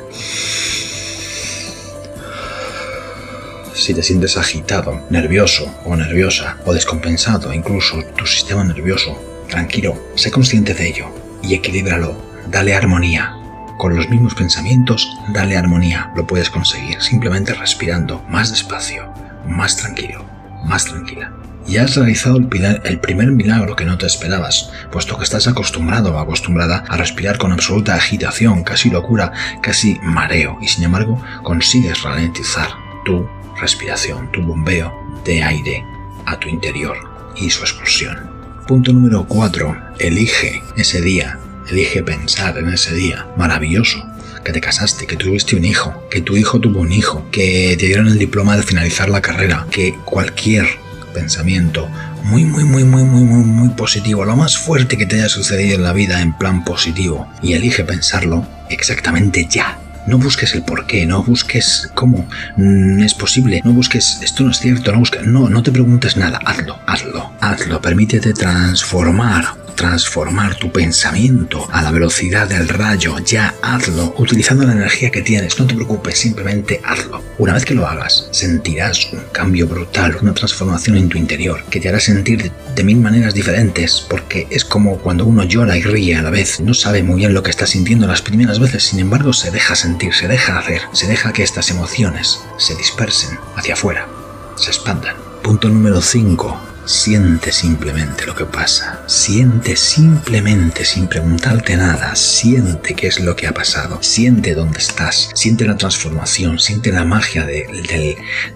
Si 3.82 3.94
te 3.94 4.02
sientes 4.02 4.36
agitado, 4.36 5.06
nervioso 5.10 5.72
o 5.84 5.96
nerviosa 5.96 6.56
o 6.64 6.74
descompensado, 6.74 7.52
incluso 7.52 8.02
tu 8.16 8.26
sistema 8.26 8.64
nervioso, 8.64 9.16
tranquilo, 9.48 9.96
sé 10.14 10.30
consciente 10.30 10.74
de 10.74 10.88
ello 10.88 11.06
y 11.42 11.54
equilíbralo, 11.54 12.16
dale 12.50 12.74
armonía. 12.74 13.34
Con 13.78 13.94
los 13.94 14.08
mismos 14.08 14.34
pensamientos, 14.34 15.16
dale 15.32 15.56
armonía, 15.56 16.10
lo 16.16 16.26
puedes 16.26 16.50
conseguir 16.50 17.00
simplemente 17.00 17.54
respirando 17.54 18.22
más 18.28 18.50
despacio, 18.50 19.12
más 19.46 19.76
tranquilo, 19.76 20.24
más 20.64 20.84
tranquila. 20.84 21.32
Y 21.66 21.76
has 21.76 21.94
realizado 21.94 22.38
el 22.38 23.00
primer 23.00 23.30
milagro 23.30 23.76
que 23.76 23.84
no 23.84 23.98
te 23.98 24.06
esperabas, 24.06 24.72
puesto 24.90 25.18
que 25.18 25.24
estás 25.24 25.46
acostumbrado 25.46 26.14
o 26.14 26.18
acostumbrada 26.18 26.84
a 26.88 26.96
respirar 26.96 27.36
con 27.36 27.52
absoluta 27.52 27.94
agitación, 27.94 28.64
casi 28.64 28.90
locura, 28.90 29.32
casi 29.62 29.98
mareo, 30.02 30.58
y 30.62 30.68
sin 30.68 30.84
embargo 30.84 31.22
consigues 31.42 32.02
ralentizar 32.02 32.70
tu 33.04 33.28
respiración, 33.60 34.30
tu 34.32 34.42
bombeo 34.42 34.92
de 35.24 35.42
aire 35.42 35.84
a 36.26 36.38
tu 36.38 36.48
interior 36.48 36.96
y 37.36 37.50
su 37.50 37.62
expulsión. 37.62 38.30
Punto 38.66 38.92
número 38.92 39.26
4. 39.26 39.76
Elige 39.98 40.62
ese 40.76 41.00
día, 41.00 41.38
elige 41.70 42.02
pensar 42.02 42.58
en 42.58 42.68
ese 42.68 42.94
día 42.94 43.26
maravilloso 43.36 44.04
que 44.44 44.52
te 44.52 44.60
casaste, 44.60 45.06
que 45.06 45.16
tuviste 45.16 45.56
un 45.56 45.64
hijo, 45.64 46.06
que 46.10 46.20
tu 46.20 46.36
hijo 46.36 46.60
tuvo 46.60 46.80
un 46.80 46.92
hijo, 46.92 47.26
que 47.30 47.76
te 47.78 47.86
dieron 47.86 48.06
el 48.08 48.18
diploma 48.18 48.56
de 48.56 48.62
finalizar 48.62 49.08
la 49.08 49.20
carrera, 49.20 49.66
que 49.70 49.94
cualquier 50.04 50.66
pensamiento 51.12 51.88
muy, 52.24 52.44
muy, 52.44 52.64
muy, 52.64 52.84
muy, 52.84 53.04
muy, 53.04 53.22
muy, 53.22 53.44
muy 53.44 53.68
positivo, 53.70 54.24
lo 54.24 54.36
más 54.36 54.58
fuerte 54.58 54.96
que 54.96 55.06
te 55.06 55.16
haya 55.16 55.28
sucedido 55.28 55.76
en 55.76 55.82
la 55.82 55.92
vida 55.92 56.20
en 56.20 56.36
plan 56.36 56.64
positivo, 56.64 57.26
y 57.42 57.54
elige 57.54 57.84
pensarlo 57.84 58.46
exactamente 58.68 59.46
ya, 59.50 59.78
no 60.06 60.18
busques 60.18 60.54
el 60.54 60.62
por 60.62 60.87
qué, 60.87 61.06
no 61.06 61.22
busques 61.22 61.90
cómo. 61.94 62.28
Mm, 62.56 63.02
es 63.02 63.14
posible, 63.14 63.61
no 63.64 63.72
busques 63.72 64.20
esto 64.22 64.44
no 64.44 64.50
es 64.50 64.58
cierto, 64.58 64.92
no 64.92 64.98
busques, 64.98 65.26
no, 65.26 65.48
no 65.48 65.62
te 65.62 65.72
preguntes 65.72 66.16
nada, 66.16 66.40
hazlo, 66.44 66.78
hazlo, 66.87 67.32
hazlo, 67.40 67.80
permítete 67.80 68.32
transformar 68.32 69.67
transformar 69.78 70.56
tu 70.56 70.72
pensamiento 70.72 71.68
a 71.70 71.82
la 71.82 71.92
velocidad 71.92 72.48
del 72.48 72.68
rayo, 72.68 73.16
ya 73.20 73.54
hazlo, 73.62 74.12
utilizando 74.18 74.64
la 74.64 74.72
energía 74.72 75.10
que 75.10 75.22
tienes, 75.22 75.56
no 75.60 75.68
te 75.68 75.76
preocupes, 75.76 76.18
simplemente 76.18 76.80
hazlo. 76.84 77.22
Una 77.38 77.54
vez 77.54 77.64
que 77.64 77.76
lo 77.76 77.86
hagas, 77.86 78.26
sentirás 78.32 79.12
un 79.12 79.20
cambio 79.30 79.68
brutal, 79.68 80.18
una 80.20 80.34
transformación 80.34 80.96
en 80.96 81.08
tu 81.08 81.16
interior, 81.16 81.62
que 81.70 81.78
te 81.78 81.88
hará 81.88 82.00
sentir 82.00 82.50
de 82.74 82.82
mil 82.82 82.96
maneras 82.96 83.34
diferentes, 83.34 84.04
porque 84.10 84.48
es 84.50 84.64
como 84.64 84.98
cuando 84.98 85.24
uno 85.24 85.44
llora 85.44 85.76
y 85.76 85.82
ríe 85.82 86.16
a 86.16 86.22
la 86.22 86.30
vez, 86.30 86.58
no 86.58 86.74
sabe 86.74 87.04
muy 87.04 87.18
bien 87.20 87.32
lo 87.32 87.44
que 87.44 87.50
está 87.50 87.68
sintiendo 87.68 88.08
las 88.08 88.20
primeras 88.20 88.58
veces, 88.58 88.82
sin 88.82 88.98
embargo 88.98 89.32
se 89.32 89.52
deja 89.52 89.76
sentir, 89.76 90.12
se 90.12 90.26
deja 90.26 90.58
hacer, 90.58 90.82
se 90.92 91.06
deja 91.06 91.32
que 91.32 91.44
estas 91.44 91.70
emociones 91.70 92.40
se 92.56 92.74
dispersen 92.74 93.38
hacia 93.54 93.74
afuera, 93.74 94.08
se 94.56 94.70
expandan. 94.70 95.14
Punto 95.40 95.68
número 95.68 96.02
5 96.02 96.67
Siente 96.88 97.53
simplemente 97.53 98.24
lo 98.24 98.35
que 98.35 98.46
pasa. 98.46 99.03
Siente 99.07 99.77
simplemente 99.77 100.87
sin 100.87 101.07
preguntarte 101.07 101.77
nada. 101.77 102.16
Siente 102.16 102.94
qué 102.94 103.09
es 103.09 103.20
lo 103.20 103.37
que 103.37 103.46
ha 103.46 103.53
pasado. 103.53 104.03
Siente 104.03 104.55
dónde 104.55 104.79
estás. 104.79 105.29
Siente 105.35 105.66
la 105.66 105.77
transformación. 105.77 106.59
Siente 106.59 106.90
la 106.90 107.05
magia 107.05 107.44
del, 107.44 107.87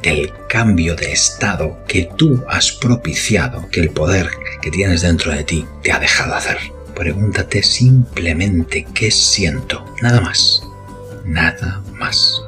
del 0.03 0.33
cambio 0.49 0.97
de 0.97 1.13
estado 1.13 1.85
que 1.87 2.09
tú 2.17 2.43
has 2.49 2.73
propiciado, 2.73 3.69
que 3.69 3.81
el 3.81 3.91
poder 3.91 4.31
que 4.63 4.71
tienes 4.71 5.03
dentro 5.03 5.31
de 5.31 5.45
ti 5.45 5.67
te 5.83 5.93
ha 5.93 5.99
dejado 5.99 6.35
hacer. 6.35 6.57
Pregúntate 6.95 7.63
simplemente 7.63 8.87
qué 8.95 9.11
siento. 9.11 9.85
Nada 10.01 10.23
más. 10.23 10.63
Nada 11.27 11.83
más. 11.99 12.41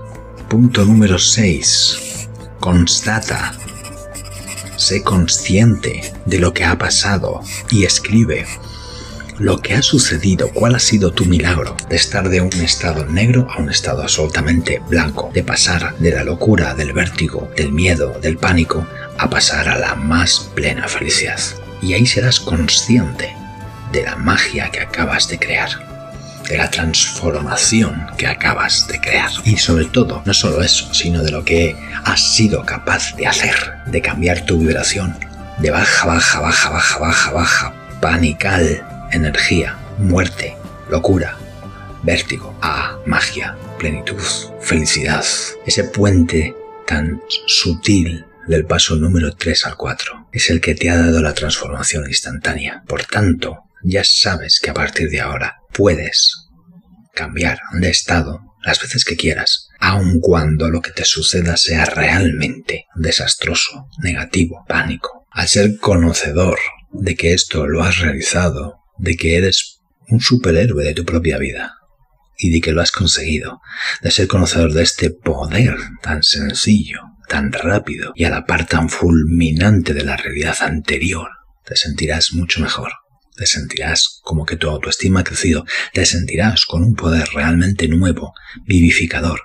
Punto 0.48 0.82
número 0.86 1.18
6. 1.18 2.26
Constata 2.58 3.52
sé 4.76 5.02
consciente 5.02 6.12
de 6.24 6.38
lo 6.38 6.52
que 6.52 6.64
ha 6.64 6.78
pasado 6.78 7.40
y 7.70 7.84
escribe 7.84 8.46
lo 9.38 9.58
que 9.60 9.74
ha 9.74 9.82
sucedido, 9.82 10.48
cuál 10.52 10.76
ha 10.76 10.78
sido 10.78 11.12
tu 11.12 11.24
milagro 11.24 11.76
de 11.88 11.96
estar 11.96 12.28
de 12.28 12.40
un 12.40 12.52
estado 12.52 13.04
negro 13.06 13.48
a 13.50 13.60
un 13.60 13.70
estado 13.70 14.02
absolutamente 14.02 14.80
blanco, 14.88 15.30
de 15.34 15.42
pasar 15.42 15.96
de 15.98 16.12
la 16.12 16.24
locura, 16.24 16.74
del 16.74 16.92
vértigo, 16.92 17.50
del 17.56 17.72
miedo, 17.72 18.18
del 18.20 18.36
pánico, 18.36 18.86
a 19.18 19.28
pasar 19.28 19.68
a 19.68 19.78
la 19.78 19.94
más 19.96 20.50
plena 20.54 20.86
felicidad. 20.86 21.40
Y 21.82 21.94
ahí 21.94 22.06
serás 22.06 22.38
consciente 22.38 23.34
de 23.92 24.02
la 24.04 24.16
magia 24.16 24.70
que 24.70 24.80
acabas 24.80 25.28
de 25.28 25.38
crear. 25.38 25.93
De 26.48 26.58
la 26.58 26.70
transformación 26.70 28.06
que 28.16 28.26
acabas 28.26 28.86
de 28.88 29.00
crear. 29.00 29.30
Y 29.44 29.56
sobre 29.56 29.86
todo, 29.86 30.22
no 30.24 30.34
solo 30.34 30.62
eso, 30.62 30.92
sino 30.92 31.22
de 31.22 31.30
lo 31.30 31.44
que 31.44 31.76
has 32.04 32.34
sido 32.34 32.64
capaz 32.64 33.14
de 33.16 33.26
hacer, 33.26 33.54
de 33.86 34.00
cambiar 34.00 34.44
tu 34.44 34.58
vibración 34.58 35.16
de 35.58 35.70
baja, 35.70 36.06
baja, 36.06 36.40
baja, 36.40 36.70
baja, 36.70 36.98
baja, 36.98 37.32
baja, 37.32 37.74
panical, 38.00 39.08
energía, 39.12 39.78
muerte, 39.98 40.56
locura, 40.90 41.36
vértigo, 42.02 42.56
a 42.60 42.98
magia, 43.06 43.56
plenitud, 43.78 44.20
felicidad. 44.60 45.24
Ese 45.66 45.84
puente 45.84 46.54
tan 46.86 47.20
sutil 47.46 48.24
del 48.46 48.66
paso 48.66 48.96
número 48.96 49.34
3 49.34 49.66
al 49.66 49.76
4 49.76 50.28
es 50.32 50.50
el 50.50 50.60
que 50.60 50.74
te 50.74 50.90
ha 50.90 50.98
dado 50.98 51.22
la 51.22 51.34
transformación 51.34 52.04
instantánea. 52.06 52.82
Por 52.86 53.04
tanto, 53.04 53.64
ya 53.82 54.02
sabes 54.04 54.60
que 54.60 54.70
a 54.70 54.74
partir 54.74 55.08
de 55.08 55.20
ahora 55.20 55.60
puedes 55.74 56.48
cambiar 57.14 57.58
de 57.72 57.90
estado 57.90 58.40
las 58.64 58.80
veces 58.80 59.04
que 59.04 59.16
quieras, 59.16 59.68
aun 59.78 60.20
cuando 60.20 60.70
lo 60.70 60.80
que 60.80 60.90
te 60.90 61.04
suceda 61.04 61.56
sea 61.56 61.84
realmente 61.84 62.86
desastroso, 62.94 63.88
negativo, 63.98 64.64
pánico. 64.66 65.26
Al 65.30 65.48
ser 65.48 65.78
conocedor 65.78 66.58
de 66.90 67.14
que 67.14 67.34
esto 67.34 67.66
lo 67.66 67.82
has 67.82 67.98
realizado, 67.98 68.78
de 68.98 69.16
que 69.16 69.36
eres 69.36 69.80
un 70.08 70.20
superhéroe 70.20 70.84
de 70.84 70.94
tu 70.94 71.04
propia 71.04 71.38
vida 71.38 71.74
y 72.38 72.50
de 72.50 72.60
que 72.60 72.72
lo 72.72 72.80
has 72.80 72.92
conseguido, 72.92 73.60
de 74.00 74.10
ser 74.10 74.28
conocedor 74.28 74.72
de 74.72 74.82
este 74.82 75.10
poder 75.10 75.76
tan 76.02 76.22
sencillo, 76.22 77.00
tan 77.28 77.52
rápido 77.52 78.12
y 78.14 78.24
a 78.24 78.30
la 78.30 78.46
par 78.46 78.66
tan 78.66 78.88
fulminante 78.88 79.92
de 79.92 80.04
la 80.04 80.16
realidad 80.16 80.56
anterior, 80.60 81.28
te 81.64 81.76
sentirás 81.76 82.32
mucho 82.32 82.60
mejor. 82.60 82.92
Te 83.36 83.46
sentirás 83.46 84.20
como 84.22 84.46
que 84.46 84.56
tu 84.56 84.68
autoestima 84.68 85.20
ha 85.20 85.24
crecido, 85.24 85.64
te 85.92 86.06
sentirás 86.06 86.66
con 86.66 86.84
un 86.84 86.94
poder 86.94 87.28
realmente 87.34 87.88
nuevo, 87.88 88.32
vivificador, 88.64 89.40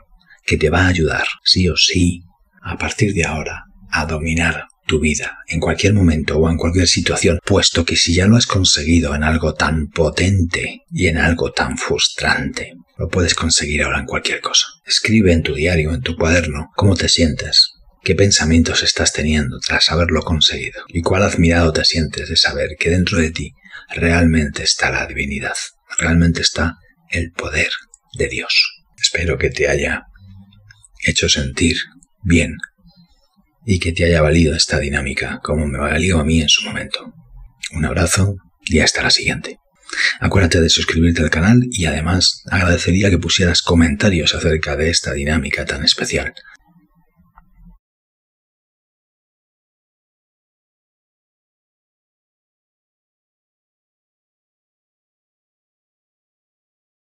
que 0.45 0.57
te 0.57 0.69
va 0.69 0.83
a 0.83 0.89
ayudar, 0.89 1.25
sí 1.43 1.67
o 1.69 1.75
sí, 1.75 2.23
a 2.61 2.77
partir 2.77 3.13
de 3.13 3.25
ahora, 3.25 3.65
a 3.91 4.05
dominar 4.05 4.67
tu 4.85 4.99
vida 4.99 5.39
en 5.47 5.59
cualquier 5.59 5.93
momento 5.93 6.37
o 6.37 6.49
en 6.49 6.57
cualquier 6.57 6.87
situación, 6.87 7.39
puesto 7.45 7.85
que 7.85 7.95
si 7.95 8.13
ya 8.13 8.25
lo 8.25 8.37
has 8.37 8.47
conseguido 8.47 9.15
en 9.15 9.23
algo 9.23 9.53
tan 9.53 9.87
potente 9.87 10.81
y 10.91 11.07
en 11.07 11.17
algo 11.17 11.51
tan 11.51 11.77
frustrante, 11.77 12.73
lo 12.97 13.07
puedes 13.07 13.35
conseguir 13.35 13.83
ahora 13.83 13.99
en 13.99 14.05
cualquier 14.05 14.41
cosa. 14.41 14.65
Escribe 14.85 15.31
en 15.31 15.43
tu 15.43 15.53
diario, 15.53 15.93
en 15.93 16.01
tu 16.01 16.15
cuaderno, 16.15 16.71
cómo 16.75 16.95
te 16.95 17.07
sientes, 17.07 17.78
qué 18.03 18.15
pensamientos 18.15 18.83
estás 18.83 19.13
teniendo 19.13 19.59
tras 19.59 19.91
haberlo 19.91 20.21
conseguido 20.21 20.83
y 20.87 21.01
cuál 21.01 21.23
admirado 21.23 21.71
te 21.73 21.85
sientes 21.85 22.29
de 22.29 22.35
saber 22.35 22.71
que 22.79 22.89
dentro 22.89 23.17
de 23.19 23.31
ti 23.31 23.53
realmente 23.89 24.63
está 24.63 24.91
la 24.91 25.05
divinidad, 25.07 25.55
realmente 25.97 26.41
está 26.41 26.77
el 27.09 27.31
poder 27.31 27.69
de 28.17 28.27
Dios. 28.27 28.83
Espero 29.01 29.37
que 29.37 29.49
te 29.49 29.69
haya 29.69 30.03
hecho 31.05 31.29
sentir 31.29 31.77
bien 32.23 32.57
y 33.65 33.79
que 33.79 33.91
te 33.91 34.05
haya 34.05 34.21
valido 34.21 34.55
esta 34.55 34.79
dinámica 34.79 35.39
como 35.43 35.67
me 35.67 35.77
valió 35.77 36.19
a 36.19 36.25
mí 36.25 36.41
en 36.41 36.49
su 36.49 36.63
momento. 36.63 37.13
Un 37.71 37.85
abrazo 37.85 38.35
y 38.65 38.79
hasta 38.79 39.03
la 39.03 39.09
siguiente. 39.09 39.59
Acuérdate 40.19 40.61
de 40.61 40.69
suscribirte 40.69 41.21
al 41.21 41.29
canal 41.29 41.61
y 41.71 41.85
además 41.85 42.43
agradecería 42.49 43.09
que 43.09 43.17
pusieras 43.17 43.61
comentarios 43.61 44.35
acerca 44.35 44.75
de 44.75 44.89
esta 44.89 45.13
dinámica 45.13 45.65
tan 45.65 45.83
especial. 45.83 46.33